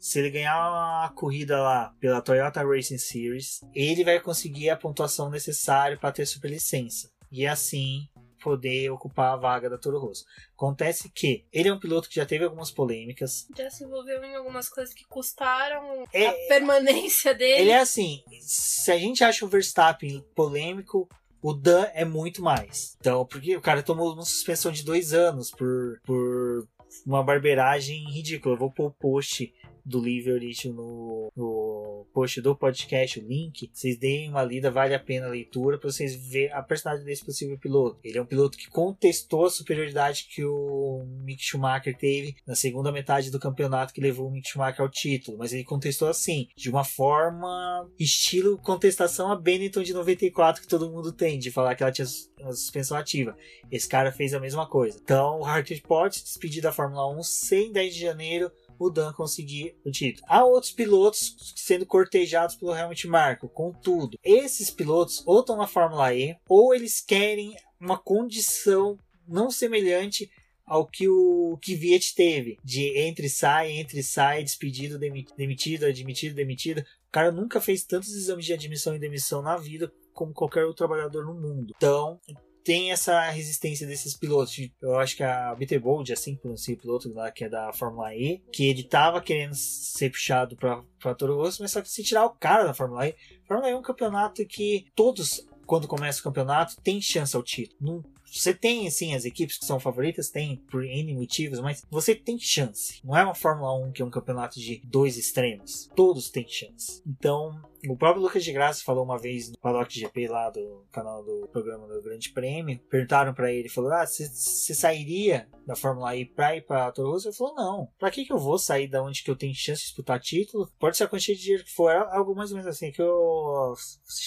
[0.00, 5.28] se ele ganhar a corrida lá pela Toyota Racing Series, ele vai conseguir a pontuação
[5.28, 7.10] necessária para ter superlicença.
[7.30, 10.24] E assim poder ocupar a vaga da Toro Rosso.
[10.54, 13.46] Acontece que ele é um piloto que já teve algumas polêmicas.
[13.56, 17.62] Já se envolveu em algumas coisas que custaram É- a permanência dele.
[17.62, 21.08] Ele é assim, se a gente acha o Verstappen polêmico,
[21.42, 22.96] o Dan é muito mais.
[23.00, 26.66] Então, porque o cara tomou uma suspensão de dois anos por, por
[27.06, 28.54] uma barbeiragem ridícula.
[28.54, 29.52] Eu vou pôr o post
[29.84, 33.70] do Livery no, no post do podcast, o link.
[33.72, 37.24] Vocês deem uma lida, vale a pena a leitura para vocês verem a personalidade desse
[37.24, 37.98] possível piloto.
[38.02, 42.90] Ele é um piloto que contestou a superioridade que o Mick Schumacher teve na segunda
[42.92, 46.70] metade do campeonato que levou o Mick Schumacher ao título, mas ele contestou assim, de
[46.70, 51.82] uma forma estilo contestação a Benetton de 94 que todo mundo tem, de falar que
[51.82, 52.06] ela tinha
[52.40, 53.36] uma suspensão ativa.
[53.70, 54.98] Esse cara fez a mesma coisa.
[55.02, 59.12] Então, o Hartley pode se despedir da Fórmula 1 sem 10 de janeiro o Dan
[59.12, 60.26] conseguir o título.
[60.28, 63.48] Há outros pilotos sendo cortejados pelo Helmut Marko.
[63.48, 70.30] Contudo, esses pilotos ou estão na Fórmula E ou eles querem uma condição não semelhante
[70.66, 75.86] ao que o Kvyat teve, de entre e sai, entre e sai, despedido, demi- demitido,
[75.86, 76.80] admitido, demitido.
[76.80, 80.86] O cara nunca fez tantos exames de admissão e demissão na vida como qualquer outro
[80.86, 81.72] trabalhador no mundo.
[81.74, 82.20] Então,
[82.64, 84.56] tem essa resistência desses pilotos.
[84.80, 88.42] Eu acho que a Bitterbold, assim pronuncia o piloto lá que é da Fórmula E,
[88.52, 92.24] que ele tava querendo ser puxado pra, pra Toro Rosso, mas só que se tirar
[92.26, 93.14] o cara da Fórmula E,
[93.46, 97.78] Fórmula E é um campeonato que todos, quando começa o campeonato, tem chance ao título.
[97.80, 102.14] Não- você tem, assim, as equipes que são favoritas, tem por N motivos, mas você
[102.14, 103.00] tem chance.
[103.02, 105.88] Não é uma Fórmula 1 que é um campeonato de dois extremos.
[105.96, 107.02] Todos têm chance.
[107.06, 111.22] Então, o próprio Lucas de Graça falou uma vez no Paddock GP lá do canal
[111.24, 112.78] do programa do Grande Prêmio.
[112.90, 117.28] Perguntaram pra ele, falou: Ah, você sairia da Fórmula E pra ir pra Toro Rosso?
[117.28, 119.80] Ele falou: Não, pra que, que eu vou sair da onde que eu tenho chance
[119.82, 120.68] de disputar título?
[120.78, 123.74] Pode ser a quantia de dinheiro que for, algo mais ou menos assim que eu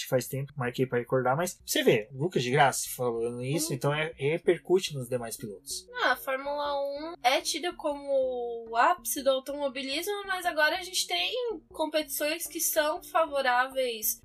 [0.07, 3.75] faz tempo, marquei pra recordar, mas você vê, Lucas de Graça falando isso, Hum.
[3.75, 5.87] então é, repercute nos demais pilotos.
[6.03, 6.81] Ah, a Fórmula
[7.13, 11.31] 1 é tida como o ápice do automobilismo, mas agora a gente tem
[11.69, 13.40] competições que são favoráveis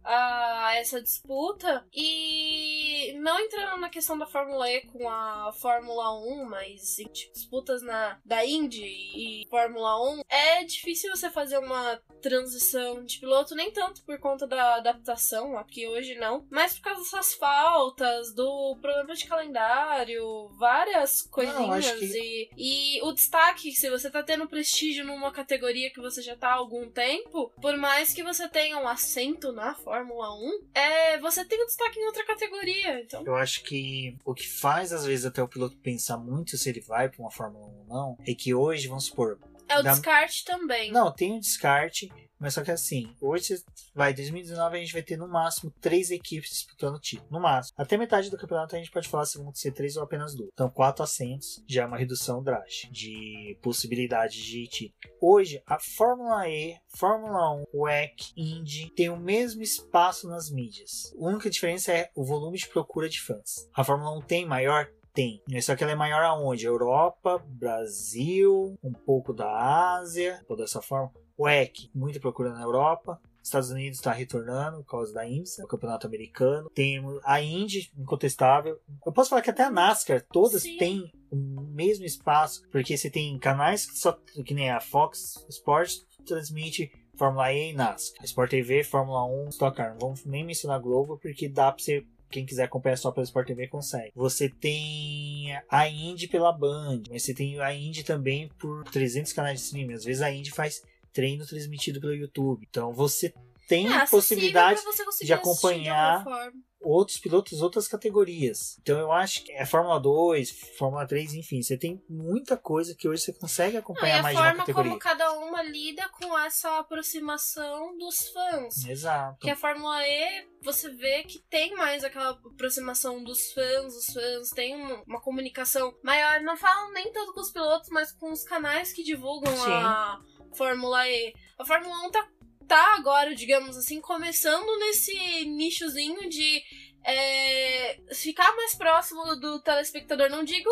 [0.05, 1.87] a essa disputa.
[1.92, 7.83] E não entrando na questão da Fórmula E com a Fórmula 1, mas tipo, disputas
[7.83, 13.70] na, da Indy e Fórmula 1, é difícil você fazer uma transição de piloto, nem
[13.70, 19.14] tanto por conta da adaptação, aqui hoje não, mas por causa dessas faltas, do problema
[19.14, 21.87] de calendário, várias coisinhas.
[21.87, 26.22] acho que- e, e o destaque, se você tá tendo prestígio numa categoria que você
[26.22, 30.61] já tá há algum tempo, por mais que você tenha um assento na Fórmula 1,
[30.75, 33.01] é, você tem um destaque em outra categoria.
[33.01, 36.69] Então, Eu acho que o que faz, às vezes, até o piloto pensar muito se
[36.69, 39.38] ele vai pra uma Fórmula 1 ou não, é que hoje, vamos supor,
[39.69, 40.90] é o Da- descarte também.
[40.90, 43.62] Não, tem um descarte, mas só que assim, hoje
[43.94, 47.29] vai 2019 a gente vai ter no máximo três equipes disputando o título.
[47.31, 47.75] No máximo.
[47.79, 50.51] Até metade do campeonato a gente pode falar se vão ser três ou apenas duas.
[50.53, 55.14] Então, quatro assentos já é uma redução drástica de possibilidade de título.
[55.20, 61.12] Hoje, a Fórmula E, Fórmula 1, WEC, Indy tem o mesmo espaço nas mídias.
[61.18, 63.68] A única diferença é o volume de procura de fãs.
[63.75, 64.88] A Fórmula 1 tem maior?
[65.12, 65.42] Tem.
[65.62, 66.66] Só que ela é maior aonde?
[66.66, 71.11] Europa, Brasil, um pouco da Ásia, toda dessa forma.
[71.37, 73.20] O EC, muita procura na Europa.
[73.42, 76.68] Estados Unidos está retornando por causa da IMSA, o campeonato americano.
[76.70, 78.81] Temos a Indy, incontestável.
[79.05, 80.77] Eu posso falar que até a NASCAR, todas Sim.
[80.79, 84.12] têm o mesmo espaço, porque você tem canais que só
[84.44, 88.25] que nem a Fox Sports transmite Fórmula E e NASCAR.
[88.25, 89.92] Sport TV, Fórmula 1, Stock Car.
[89.92, 93.46] Não vamos nem mencionar Globo, porque dá pra você quem quiser acompanhar só pela Sport
[93.46, 94.11] TV consegue.
[94.14, 99.61] Você tem a Indy pela Band, mas você tem a Indy também por 300 canais
[99.61, 99.94] de streaming.
[99.94, 100.83] Às vezes a Indy faz
[101.16, 102.66] treino transmitido pelo YouTube.
[102.68, 103.33] Então você
[103.66, 104.81] tem É acessível possibilidade
[105.22, 106.52] de acompanhar forma.
[106.81, 108.79] outros pilotos, outras categorias.
[108.81, 113.09] Então eu acho que é Fórmula 2, Fórmula 3, enfim, você tem muita coisa que
[113.09, 114.90] hoje você consegue acompanhar a mais de uma forma categoria.
[114.90, 118.85] como cada uma lida com essa aproximação dos fãs.
[118.87, 119.38] Exato.
[119.40, 124.48] Que a Fórmula E, você vê que tem mais aquela aproximação dos fãs, os fãs
[124.50, 126.40] têm uma, uma comunicação maior.
[126.42, 129.72] Não falam nem tanto com os pilotos, mas com os canais que divulgam Sim.
[129.72, 130.20] a
[130.57, 131.35] Fórmula E.
[131.59, 132.29] A Fórmula 1 tá,
[132.66, 136.62] tá agora, digamos assim, começando nesse nichozinho de
[137.05, 140.29] é, ficar mais próximo do telespectador.
[140.31, 140.71] Não digo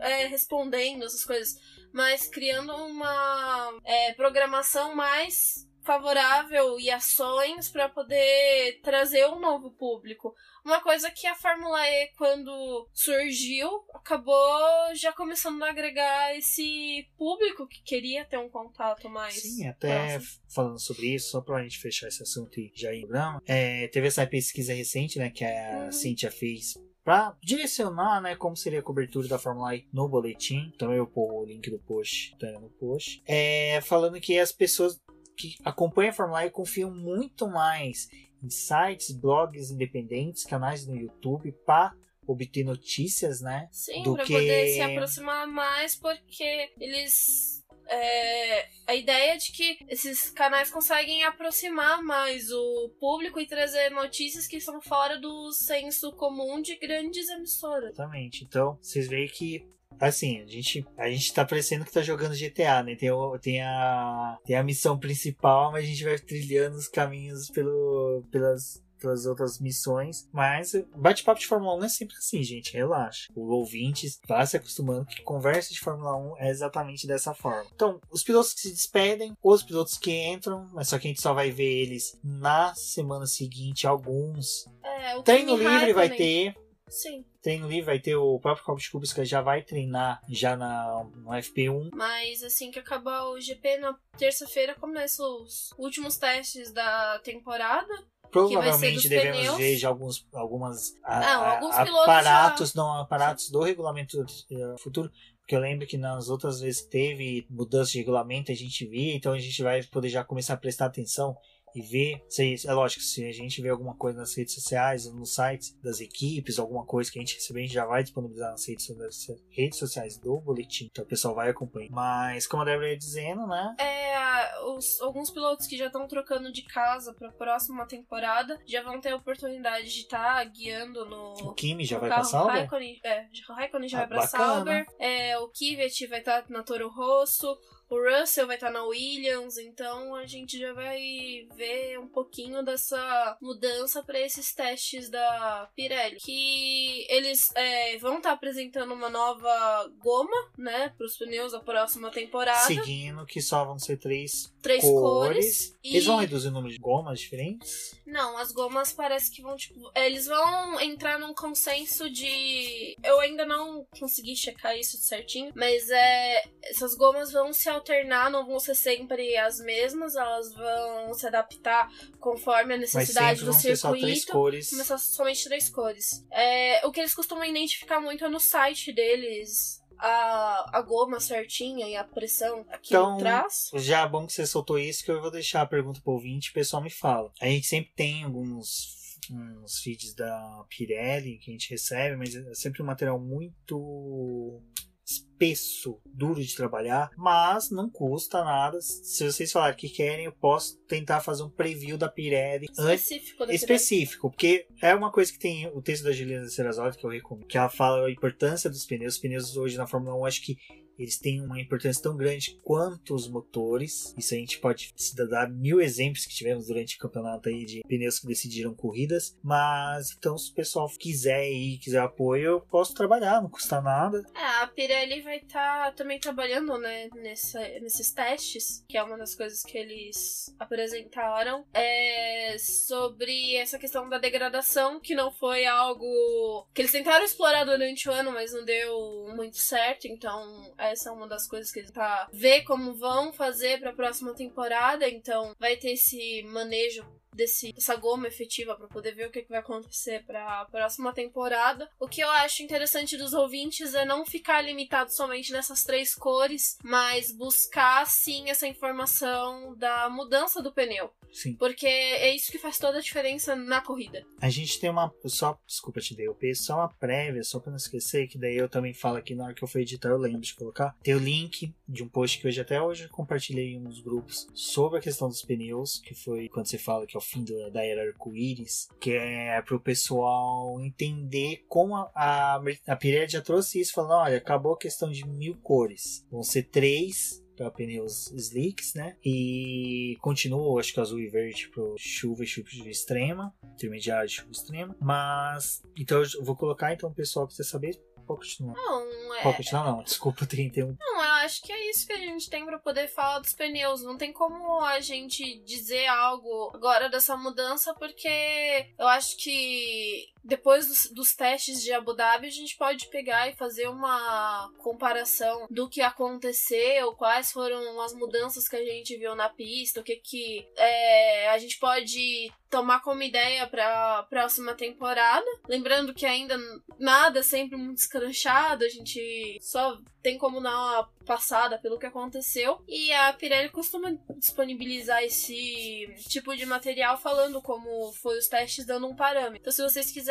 [0.00, 1.56] é, respondendo essas coisas,
[1.92, 10.34] mas criando uma é, programação mais favorável e ações para poder trazer um novo público.
[10.64, 17.66] Uma coisa que a Fórmula E, quando surgiu, acabou já começando a agregar esse público
[17.66, 19.40] que queria ter um contato mais.
[19.40, 20.42] Sim, até próximo.
[20.54, 23.88] falando sobre isso, só pra gente fechar esse assunto e já ir no programa, é,
[23.88, 25.92] teve essa pesquisa recente, né, que a uhum.
[25.92, 30.70] Cynthia fez para direcionar, né, como seria a cobertura da Fórmula E no boletim.
[30.74, 33.22] Então eu pôr o link do post tá no post.
[33.26, 35.00] É, falando que as pessoas
[35.36, 38.08] que acompanham a Fórmula E confiam muito mais
[38.42, 41.94] em sites, blogs independentes, canais no YouTube para
[42.26, 43.68] obter notícias, né?
[43.72, 44.32] Sim, para que...
[44.32, 47.59] poder se aproximar mais, porque eles
[47.90, 54.46] é, a ideia de que esses canais conseguem aproximar mais o público e trazer notícias
[54.46, 57.92] que são fora do senso comum de grandes emissoras.
[57.92, 58.44] Exatamente.
[58.44, 62.82] Então, vocês veem que assim, a gente, a gente tá parecendo que tá jogando GTA,
[62.82, 62.94] né?
[62.94, 67.50] Tem, o, tem, a, tem a missão principal, mas a gente vai trilhando os caminhos
[67.50, 70.28] pelo, pelas pelas outras missões.
[70.32, 72.72] Mas bate-papo de Fórmula 1 é sempre assim, gente.
[72.72, 73.28] Relaxa.
[73.34, 77.68] O ouvinte está se acostumando que conversa de Fórmula 1 é exatamente dessa forma.
[77.74, 81.22] Então, os pilotos que se despedem, os pilotos que entram, mas só que a gente
[81.22, 84.66] só vai ver eles na semana seguinte, alguns.
[84.82, 86.54] É, o Treino livre vai ter.
[86.88, 87.24] Sim.
[87.40, 91.30] Treino livre vai ter o próprio Copa de que já vai treinar já na, no
[91.30, 91.90] FP1.
[91.94, 97.92] Mas assim que acabar o GP, na terça-feira começam os últimos testes da temporada.
[98.30, 102.80] Provavelmente devemos ver já alguns algumas não, a, alguns aparatos, já...
[102.80, 105.10] não aparatos do regulamento eh, futuro.
[105.40, 109.32] Porque eu lembro que nas outras vezes teve mudança de regulamento, a gente via, então
[109.32, 111.36] a gente vai poder já começar a prestar atenção
[111.74, 112.24] e ver.
[112.28, 116.00] Se, é lógico, se a gente vê alguma coisa nas redes sociais, nos sites das
[116.00, 119.26] equipes, alguma coisa que a gente receber, a gente já vai disponibilizar nas redes, nas
[119.48, 120.88] redes sociais do boletim.
[120.90, 121.90] Então o pessoal vai acompanhar.
[121.90, 123.74] Mas, como a Débora ia dizendo, né?
[123.78, 128.82] É, os, alguns pilotos que já estão trocando de casa para a próxima temporada já
[128.82, 131.32] vão ter a oportunidade de estar tá guiando no.
[131.48, 132.56] O Kimi já vai para Sauber?
[132.56, 134.86] Raikkonen, é, o Raikkonen já ah, vai para Sauber.
[134.98, 137.56] É, o Kvyat vai estar tá na Toro Rosso.
[137.90, 142.62] O Russell vai estar tá na Williams, então a gente já vai ver um pouquinho
[142.62, 146.18] dessa mudança para esses testes da Pirelli.
[146.20, 151.58] Que eles é, vão estar tá apresentando uma nova goma, né, para os pneus da
[151.58, 152.66] próxima temporada.
[152.66, 155.00] Seguindo que só vão ser três, três cores.
[155.00, 155.96] cores e...
[155.96, 157.98] Eles vão reduzir o número de gomas diferentes?
[158.06, 159.90] Não, as gomas parece que vão, tipo.
[159.94, 162.96] Eles vão entrar num consenso de.
[163.02, 166.42] Eu ainda não consegui checar isso certinho, mas é.
[166.64, 171.90] Essas gomas vão se alternar, não vão ser sempre as mesmas, elas vão se adaptar
[172.18, 173.78] conforme a necessidade do circuito.
[173.78, 174.70] Só três cores.
[174.70, 176.24] Começar somente três cores.
[176.30, 179.80] É, o que eles costumam identificar muito é no site deles.
[180.02, 183.70] A, a goma certinha e a pressão aqui então, atrás.
[183.74, 186.48] Já é bom que você soltou isso, que eu vou deixar a pergunta pro ouvinte
[186.48, 187.30] e o pessoal me fala.
[187.38, 188.98] A gente sempre tem alguns
[189.30, 194.62] uns feeds da Pirelli que a gente recebe, mas é sempre um material muito
[195.10, 198.80] espesso, duro de trabalhar, mas não custa nada.
[198.80, 204.30] Se vocês falarem que querem, eu posso tentar fazer um preview da Pirelli específico, específico
[204.30, 207.56] porque é uma coisa que tem o texto da Juliana Serrazoli que eu recomendo, que
[207.56, 209.14] ela fala a importância dos pneus.
[209.14, 210.56] Os pneus hoje na Fórmula 1 acho que
[211.00, 214.14] eles têm uma importância tão grande quanto os motores.
[214.18, 214.92] Isso a gente pode
[215.30, 219.34] dar mil exemplos que tivemos durante o campeonato aí de pneus que decidiram corridas.
[219.42, 224.22] Mas então, se o pessoal quiser ir, quiser apoio, eu posso trabalhar, não custa nada.
[224.34, 229.16] É, a Pirelli vai estar tá também trabalhando, né, nessa, nesses testes, que é uma
[229.16, 236.66] das coisas que eles apresentaram, é sobre essa questão da degradação, que não foi algo
[236.74, 240.06] que eles tentaram explorar durante o ano, mas não deu muito certo.
[240.06, 243.90] Então, é essa é uma das coisas que ele tá ver como vão fazer para
[243.90, 249.28] a próxima temporada, então vai ter esse manejo desse, dessa goma efetiva para poder ver
[249.28, 251.90] o que, que vai acontecer para a próxima temporada.
[251.98, 256.78] O que eu acho interessante dos ouvintes é não ficar limitado somente nessas três cores,
[256.82, 261.10] mas buscar sim essa informação da mudança do pneu.
[261.32, 261.54] Sim.
[261.54, 264.24] Porque é isso que faz toda a diferença na corrida.
[264.40, 265.12] A gente tem uma.
[265.26, 268.92] Só, desculpa te interromper, só uma prévia, só pra não esquecer, que daí eu também
[268.92, 270.96] falo aqui na hora que eu for editar, eu lembro de colocar.
[271.02, 274.98] Tem o link de um post que hoje até hoje compartilhei em uns grupos sobre
[274.98, 277.84] a questão dos pneus, que foi quando você fala que é o fim do, da
[277.84, 283.92] era arco-íris, que é pro pessoal entender como a, a, a Pirelli já trouxe isso,
[283.92, 289.16] falando: olha, acabou a questão de mil cores, vão ser três para pneus slicks, né?
[289.22, 294.50] E continua, acho que azul e verde para chuva e chuva extrema, intermediário e chuva
[294.50, 294.96] extrema.
[294.98, 298.00] Mas então eu vou colocar então o pessoal que saber
[298.34, 298.74] pode continuar.
[298.74, 299.42] Não, é.
[299.42, 300.02] Pode continuar, não.
[300.02, 300.96] Desculpa, 31.
[300.98, 304.02] Não, eu acho que é isso que a gente tem pra poder falar dos pneus.
[304.02, 310.86] Não tem como a gente dizer algo agora dessa mudança, porque eu acho que depois
[310.86, 315.88] dos, dos, testes de Abu Dhabi, a gente pode pegar e fazer uma comparação do
[315.88, 320.68] que aconteceu, quais foram as mudanças que a gente viu na pista, o que que
[320.76, 325.46] é, a gente pode tomar como ideia para próxima temporada.
[325.68, 326.56] Lembrando que ainda
[326.98, 332.82] nada sempre muito escranchado, a gente só tem como dar uma passada pelo que aconteceu.
[332.86, 339.06] E a Pirelli costuma disponibilizar esse tipo de material falando como foi os testes, dando
[339.06, 339.58] um parâmetro.
[339.60, 340.29] Então, se vocês quiserem,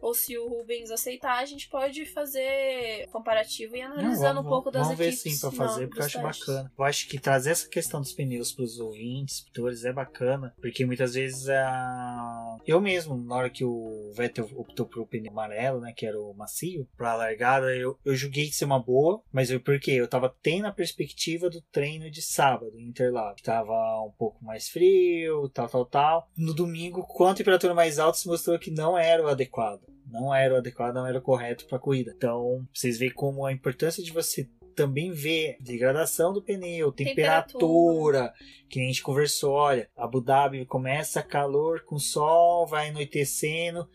[0.00, 4.48] ou se o Rubens aceitar, a gente pode fazer comparativo e analisando Não, vamos, um
[4.48, 5.34] pouco das vamos ver equipes.
[5.34, 6.46] sim pra fazer, não, porque eu acho testes.
[6.46, 6.72] bacana.
[6.78, 11.14] Eu acho que trazer essa questão dos pneus pros ouvintes, pintores, é bacana, porque muitas
[11.14, 12.58] vezes a...
[12.66, 16.32] eu mesmo, na hora que o Vettel optou pro pneu amarelo, né, que era o
[16.34, 20.66] macio, pra largada, eu, eu julguei ser uma boa, mas eu porque eu tava tendo
[20.66, 23.42] a perspectiva do treino de sábado em Interlagos.
[23.42, 23.72] Tava
[24.02, 26.30] um pouco mais frio, tal, tal, tal.
[26.36, 29.80] No domingo, com a temperatura mais alta, se mostrou que não era o adequado.
[30.10, 32.12] Não era o adequado, não era o correto para corrida.
[32.16, 38.30] Então, vocês veem como a importância de você também ver degradação do pneu, temperatura,
[38.68, 43.88] que a gente conversou, olha, Abu Dhabi começa calor com sol, vai anoitecendo,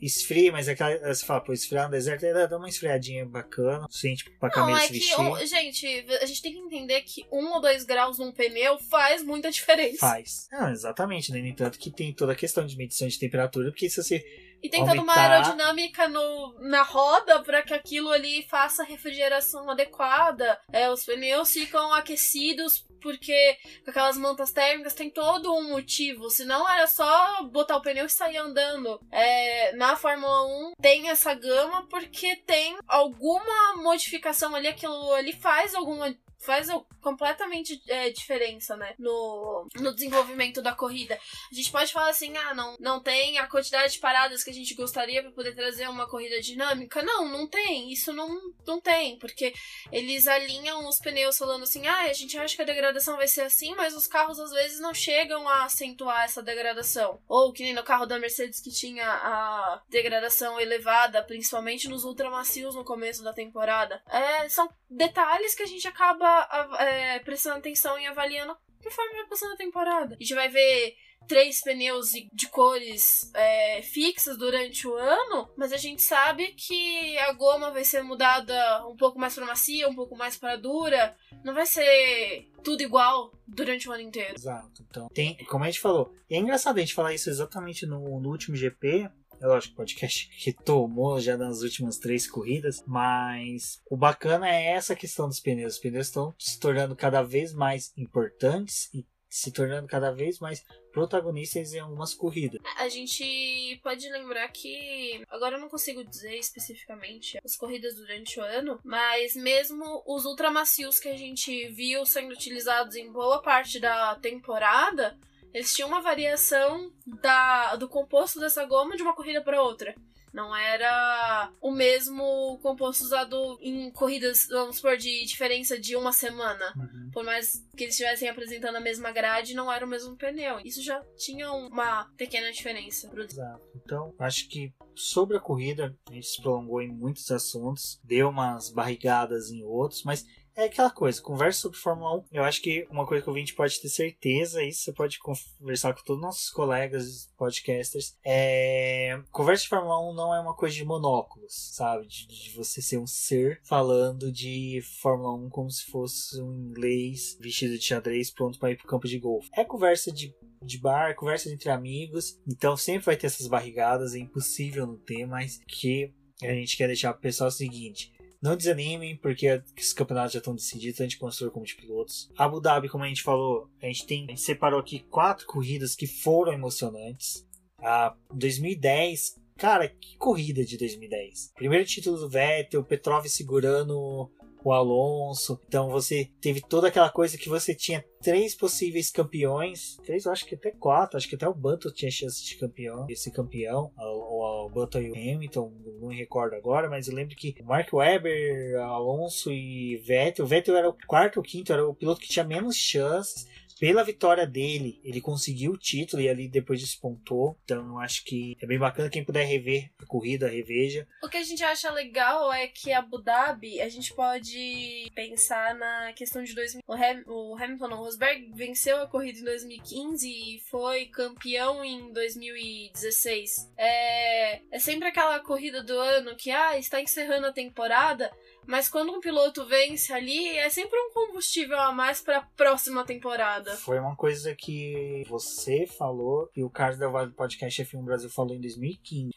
[0.00, 3.86] esfria, mas é aquela, você fala, pô, esfriar no deserto, ainda dá uma esfriadinha bacana,
[3.88, 5.86] suficiente pra Não, camisa é se que, um- gente,
[6.20, 9.98] a gente tem que entender que um ou dois graus num pneu faz muita diferença.
[10.00, 10.48] Faz.
[10.52, 11.40] Não, exatamente, né?
[11.40, 14.22] No entanto que tem toda a questão de medição de temperatura, porque se você
[14.62, 20.60] E tem toda uma aerodinâmica no, na roda para que aquilo ali faça refrigeração adequada.
[20.72, 26.30] É, os pneus ficam aquecidos porque com aquelas mantas térmicas tem todo um motivo.
[26.30, 29.00] Senão era só botar o pneu e sair andando.
[29.10, 35.74] É, na Fórmula 1 tem essa gama porque tem alguma modificação ali, aquilo ali faz
[35.74, 36.68] alguma faz
[37.02, 38.94] completamente é, diferença, né?
[38.98, 41.18] No, no desenvolvimento da corrida.
[41.50, 44.54] A gente pode falar assim, ah, não, não tem a quantidade de paradas que a
[44.54, 47.02] gente gostaria para poder trazer uma corrida dinâmica.
[47.02, 47.92] Não, não tem.
[47.92, 48.28] Isso não,
[48.66, 49.52] não tem, porque
[49.90, 53.42] eles alinham os pneus falando assim, ah, a gente acha que a degradação vai ser
[53.42, 57.20] assim, mas os carros às vezes não chegam a acentuar essa degradação.
[57.28, 62.74] Ou que nem no carro da Mercedes que tinha a degradação elevada, principalmente nos ultramacios
[62.74, 64.02] no começo da temporada.
[64.08, 66.48] É, são detalhes que a gente acaba
[66.78, 70.14] é, prestando atenção e avaliando conforme vai passando a temporada.
[70.14, 70.96] A gente vai ver
[71.26, 77.32] três pneus de cores é, fixas durante o ano, mas a gente sabe que a
[77.32, 81.16] goma vai ser mudada um pouco mais para macia, um pouco mais para dura.
[81.44, 84.34] Não vai ser tudo igual durante o ano inteiro.
[84.34, 84.84] Exato.
[84.88, 88.28] Então, tem, como a gente falou, é engraçado a gente falar isso exatamente no, no
[88.28, 89.10] último GP.
[89.40, 94.94] É lógico, o podcast retomou já nas últimas três corridas, mas o bacana é essa
[94.94, 95.74] questão dos pneus.
[95.74, 100.64] Os pneus estão se tornando cada vez mais importantes e se tornando cada vez mais
[100.92, 102.60] protagonistas em algumas corridas.
[102.76, 105.22] A gente pode lembrar que.
[105.30, 110.98] Agora eu não consigo dizer especificamente as corridas durante o ano, mas mesmo os ultramacios
[110.98, 115.16] que a gente viu sendo utilizados em boa parte da temporada,
[115.52, 119.94] eles tinham uma variação da, do composto dessa goma de uma corrida para outra.
[120.32, 126.72] Não era o mesmo composto usado em corridas, vamos supor, de diferença de uma semana.
[127.12, 130.60] Por mais que eles estivessem apresentando a mesma grade, não era o mesmo pneu.
[130.64, 133.10] Isso já tinha uma pequena diferença.
[133.18, 133.66] Exato.
[133.74, 138.70] Então, acho que sobre a corrida, a gente se prolongou em muitos assuntos, deu umas
[138.70, 140.24] barrigadas em outros, mas
[140.60, 142.24] é aquela coisa, conversa sobre Fórmula 1.
[142.32, 145.94] Eu acho que uma coisa que o ouvinte pode ter certeza, isso você pode conversar
[145.94, 149.20] com todos os nossos colegas podcasters, é.
[149.30, 152.06] Conversa de Fórmula 1 não é uma coisa de monóculos, sabe?
[152.06, 157.36] De, de você ser um ser falando de Fórmula 1 como se fosse um inglês
[157.40, 159.48] vestido de xadrez pronto para ir pro campo de golfe.
[159.54, 162.38] É conversa de de bar, conversa entre amigos.
[162.46, 166.86] Então sempre vai ter essas barrigadas, é impossível não ter, mas que a gente quer
[166.86, 168.12] deixar pro pessoal o seguinte.
[168.42, 172.30] Não desanimem, porque os campeonatos já estão decididos, tanto de construtor como de pilotos.
[172.36, 174.24] Abu Dhabi, como a gente falou, a gente tem.
[174.24, 177.46] A gente separou aqui quatro corridas que foram emocionantes.
[177.82, 181.52] A 2010, cara, que corrida de 2010.
[181.54, 184.30] Primeiro título do Vettel, Petrov segurando
[184.64, 185.60] o Alonso.
[185.66, 189.96] Então você teve toda aquela coisa que você tinha três possíveis campeões.
[190.04, 191.16] Três, eu acho que até quatro.
[191.16, 193.06] Acho que até o Button tinha chance de campeão.
[193.08, 195.72] Esse campeão, o, o, o Button e o Hamilton.
[196.00, 200.76] Não me recordo agora, mas eu lembro que Mark Webber, Alonso e Vettel, o Vettel
[200.76, 203.48] era o quarto ou quinto, era o piloto que tinha menos chances
[203.80, 207.58] pela vitória dele, ele conseguiu o título e ali depois despontou.
[207.64, 211.08] Então eu acho que é bem bacana quem puder rever a corrida, reveja.
[211.22, 216.12] O que a gente acha legal é que Abu Dhabi, a gente pode pensar na
[216.12, 216.82] questão de 2000.
[216.86, 222.12] O, Ham, o Hamilton, o Rosberg venceu a corrida em 2015 e foi campeão em
[222.12, 223.72] 2016.
[223.78, 228.30] É, é sempre aquela corrida do ano que ah, está encerrando a temporada,
[228.66, 233.04] mas quando um piloto vence ali, é sempre um combustível a mais para a próxima
[233.04, 233.76] temporada.
[233.76, 238.30] Foi uma coisa que você falou e o Carlos Del Valle do podcast F1 Brasil
[238.30, 239.30] falou em 2015.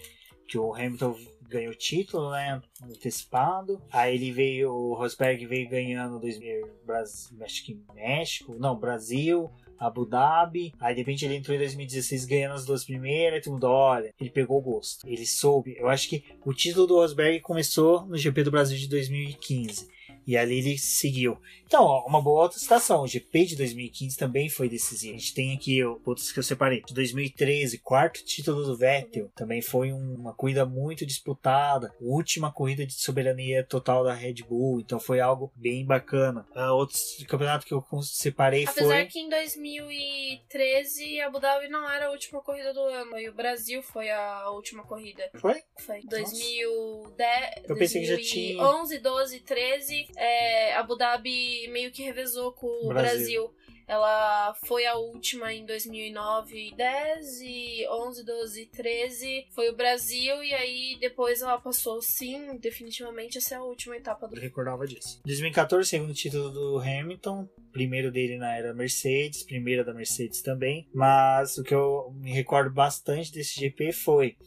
[0.45, 1.17] Que o Hamilton
[1.47, 2.61] ganhou o título, né?
[2.83, 3.81] Antecipado.
[3.91, 9.49] Aí ele veio, o Rosberg veio ganhando 2000, Brasil, que México, não, Brasil,
[9.85, 10.73] Abu Dhabi.
[10.79, 13.39] Aí de repente ele entrou em 2016 ganhando as duas primeiras.
[13.39, 15.07] E tudo, olha, ele pegou o gosto.
[15.07, 15.75] Ele soube.
[15.77, 19.87] Eu acho que o título do Rosberg começou no GP do Brasil de 2015.
[20.25, 21.37] E ali ele seguiu.
[21.65, 23.01] Então, ó, uma boa outra citação.
[23.01, 25.15] O GP de 2015 também foi decisivo.
[25.15, 26.83] A gente tem aqui outros que eu separei.
[26.83, 29.31] De 2013, quarto título do Vettel.
[29.35, 31.91] Também foi uma corrida muito disputada.
[31.99, 34.81] Última corrida de soberania total da Red Bull.
[34.81, 36.45] Então foi algo bem bacana.
[36.55, 38.93] Uh, outros campeonatos que eu separei Apesar foi.
[38.93, 43.17] Apesar que em 2013 Abu Dhabi não era a última corrida do ano.
[43.17, 45.27] E o Brasil foi a última corrida.
[45.35, 45.59] Foi?
[45.79, 46.01] Foi.
[46.03, 47.63] 2010.
[47.67, 48.63] Eu pensei que já tinha.
[48.63, 53.13] 11, 12, 13 é, Abu Dhabi meio que revezou com o Brasil.
[53.13, 53.53] Brasil.
[53.87, 60.41] Ela foi a última em 2009 e 10 e 11, 12 13 foi o Brasil
[60.43, 64.35] e aí depois ela passou sim, definitivamente essa é a última etapa do.
[64.35, 65.21] Eu recordava disso.
[65.25, 71.57] 2014, segundo título do Hamilton, primeiro dele na era Mercedes, primeira da Mercedes também, mas
[71.57, 74.37] o que eu me recordo bastante desse GP foi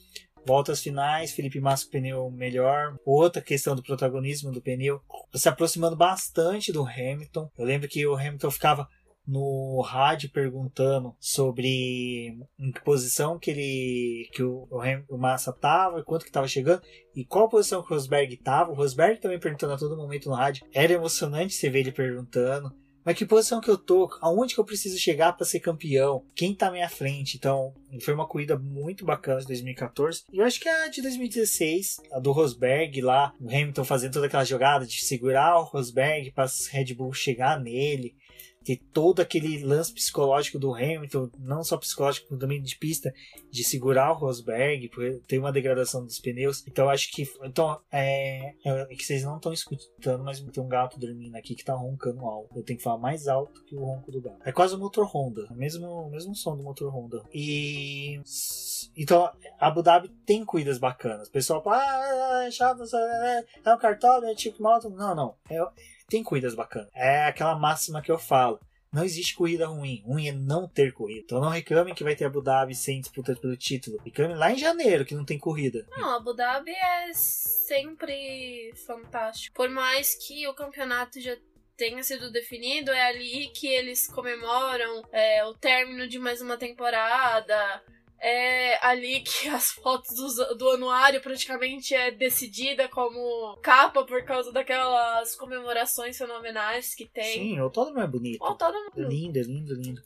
[0.47, 2.97] Voltas finais, Felipe Massa pneu melhor.
[3.05, 5.01] Outra questão do protagonismo do pneu,
[5.35, 7.51] se aproximando bastante do Hamilton.
[7.59, 8.89] Eu lembro que o Hamilton ficava
[9.27, 14.69] no rádio perguntando sobre em que posição que ele que o,
[15.09, 16.81] o Massa tava, quanto que tava chegando
[17.15, 18.71] e qual posição que o Rosberg tava.
[18.71, 20.65] O Rosberg também perguntando a todo momento no rádio.
[20.73, 22.73] Era emocionante você ver ele perguntando.
[23.07, 24.11] Mas que posição que eu tô?
[24.21, 26.25] Aonde que eu preciso chegar para ser campeão?
[26.35, 27.37] Quem tá à minha frente?
[27.37, 30.25] Então, foi uma corrida muito bacana de 2014.
[30.33, 34.27] E eu acho que a de 2016, a do Rosberg lá, o Hamilton fazendo toda
[34.27, 38.17] aquela jogada de segurar o Rosberg para Red Bull chegar nele
[38.67, 43.15] ter todo aquele lance psicológico do Hamilton, não só psicológico, como também de pista,
[43.49, 46.67] de segurar o Rosberg, porque tem uma degradação dos pneus.
[46.67, 47.23] Então acho que.
[47.45, 51.65] Então, é, é que vocês não estão escutando, mas tem um gato dormindo aqui que
[51.65, 52.59] tá roncando alto.
[52.59, 54.41] Eu tenho que falar mais alto que o ronco do gato.
[54.45, 57.23] É quase o motor Honda, o mesmo, mesmo som do motor Honda.
[57.33, 58.21] E.
[58.97, 61.29] Então, Abu Dhabi tem corridas bacanas.
[61.29, 64.91] O pessoal fala, ah, é chato, é, é um cartório, é tipo moto.
[64.91, 65.35] Não, não.
[65.49, 65.61] É,
[66.09, 66.91] tem corridas bacanas.
[66.95, 68.61] É aquela máxima que eu falo.
[68.93, 70.03] Não existe corrida ruim.
[70.07, 71.21] Ruim é não ter corrida.
[71.25, 74.01] Então não reclamem que vai ter Abu Dhabi sem disputa pelo título.
[74.05, 75.87] Reclamem lá em janeiro que não tem corrida.
[75.91, 79.55] Não, Abu Dhabi é sempre fantástico.
[79.55, 81.37] Por mais que o campeonato já
[81.77, 87.83] tenha sido definido, é ali que eles comemoram é, o término de mais uma temporada
[88.21, 94.53] é ali que as fotos do, do, anuário praticamente é decidida como capa por causa
[94.53, 97.35] daquelas comemorações fenomenais que tem.
[97.35, 98.43] Sim, o autódromo é bonito.
[98.43, 100.03] O autódromo é lindo, é lindo, lindo.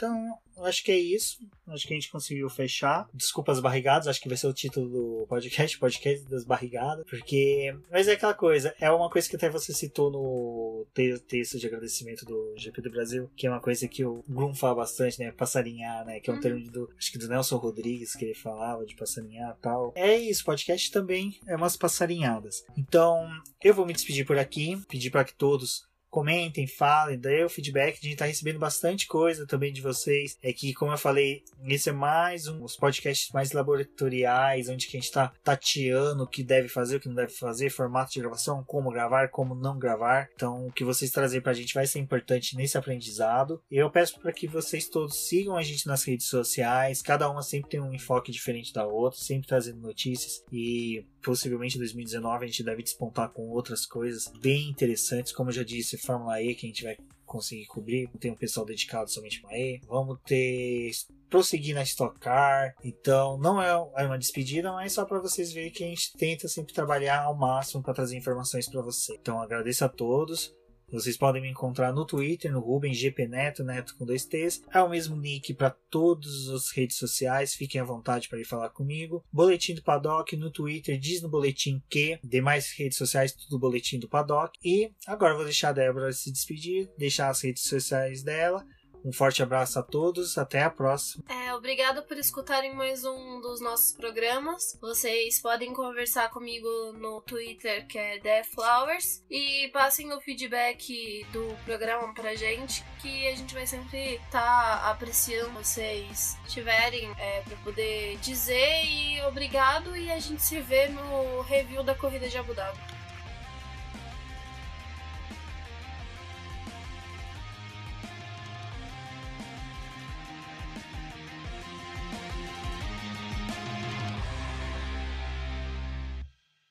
[0.00, 1.36] Então, acho que é isso.
[1.68, 3.06] Acho que a gente conseguiu fechar.
[3.12, 7.04] Desculpa as barrigadas, acho que vai ser o título do podcast, podcast das barrigadas.
[7.04, 7.76] Porque.
[7.90, 10.86] Mas é aquela coisa, é uma coisa que até você citou no
[11.28, 14.76] texto de agradecimento do GP do Brasil, que é uma coisa que o Grum fala
[14.76, 15.32] bastante, né?
[15.32, 16.18] Passarinhar, né?
[16.18, 16.42] Que é um uhum.
[16.42, 16.90] termo do.
[16.96, 19.92] Acho que do Nelson Rodrigues que ele falava de passarinhar e tal.
[19.94, 22.64] É isso, podcast também é umas passarinhadas.
[22.76, 23.28] Então,
[23.62, 27.98] eu vou me despedir por aqui, pedir para que todos comentem, falem, dê o feedback.
[27.98, 30.36] A gente tá recebendo bastante coisa também de vocês.
[30.42, 34.90] É que, como eu falei, esse é mais um dos podcasts mais laboratoriais, onde a
[34.90, 38.64] gente tá tateando o que deve fazer, o que não deve fazer, formato de gravação,
[38.64, 40.28] como gravar, como não gravar.
[40.34, 43.62] Então, o que vocês trazem pra gente vai ser importante nesse aprendizado.
[43.70, 47.02] Eu peço para que vocês todos sigam a gente nas redes sociais.
[47.02, 51.80] Cada uma sempre tem um enfoque diferente da outra, sempre trazendo notícias e possivelmente em
[51.80, 56.42] 2019 a gente deve despontar com outras coisas bem interessantes, como eu já disse, Fórmula
[56.42, 59.80] E que a gente vai conseguir cobrir, tem um pessoal dedicado somente para E.
[59.86, 60.90] Vamos ter
[61.30, 62.74] prosseguir na Stock Car.
[62.84, 66.74] Então, não é, uma despedida, mas só para vocês verem que a gente tenta sempre
[66.74, 69.14] trabalhar ao máximo para trazer informações para você.
[69.14, 70.52] Então, agradeço a todos.
[70.90, 74.62] Vocês podem me encontrar no Twitter, no Ruben GP Neto, Neto com dois T's.
[74.72, 78.70] É o mesmo nick para todas as redes sociais, fiquem à vontade para ir falar
[78.70, 79.24] comigo.
[79.32, 82.18] Boletim do Paddock no Twitter, diz no boletim que.
[82.24, 84.58] Demais redes sociais, tudo Boletim do Paddock.
[84.64, 88.64] E agora vou deixar a Débora se despedir, deixar as redes sociais dela.
[89.04, 91.24] Um forte abraço a todos, até a próxima.
[91.28, 94.78] É, obrigada por escutarem mais um dos nossos programas.
[94.80, 102.12] Vocês podem conversar comigo no Twitter, que é TheFlowers, e passem o feedback do programa
[102.12, 108.16] pra gente, que a gente vai sempre estar tá apreciando vocês tiverem é, para poder
[108.18, 112.99] dizer e obrigado e a gente se vê no review da corrida de Abu Dhabi.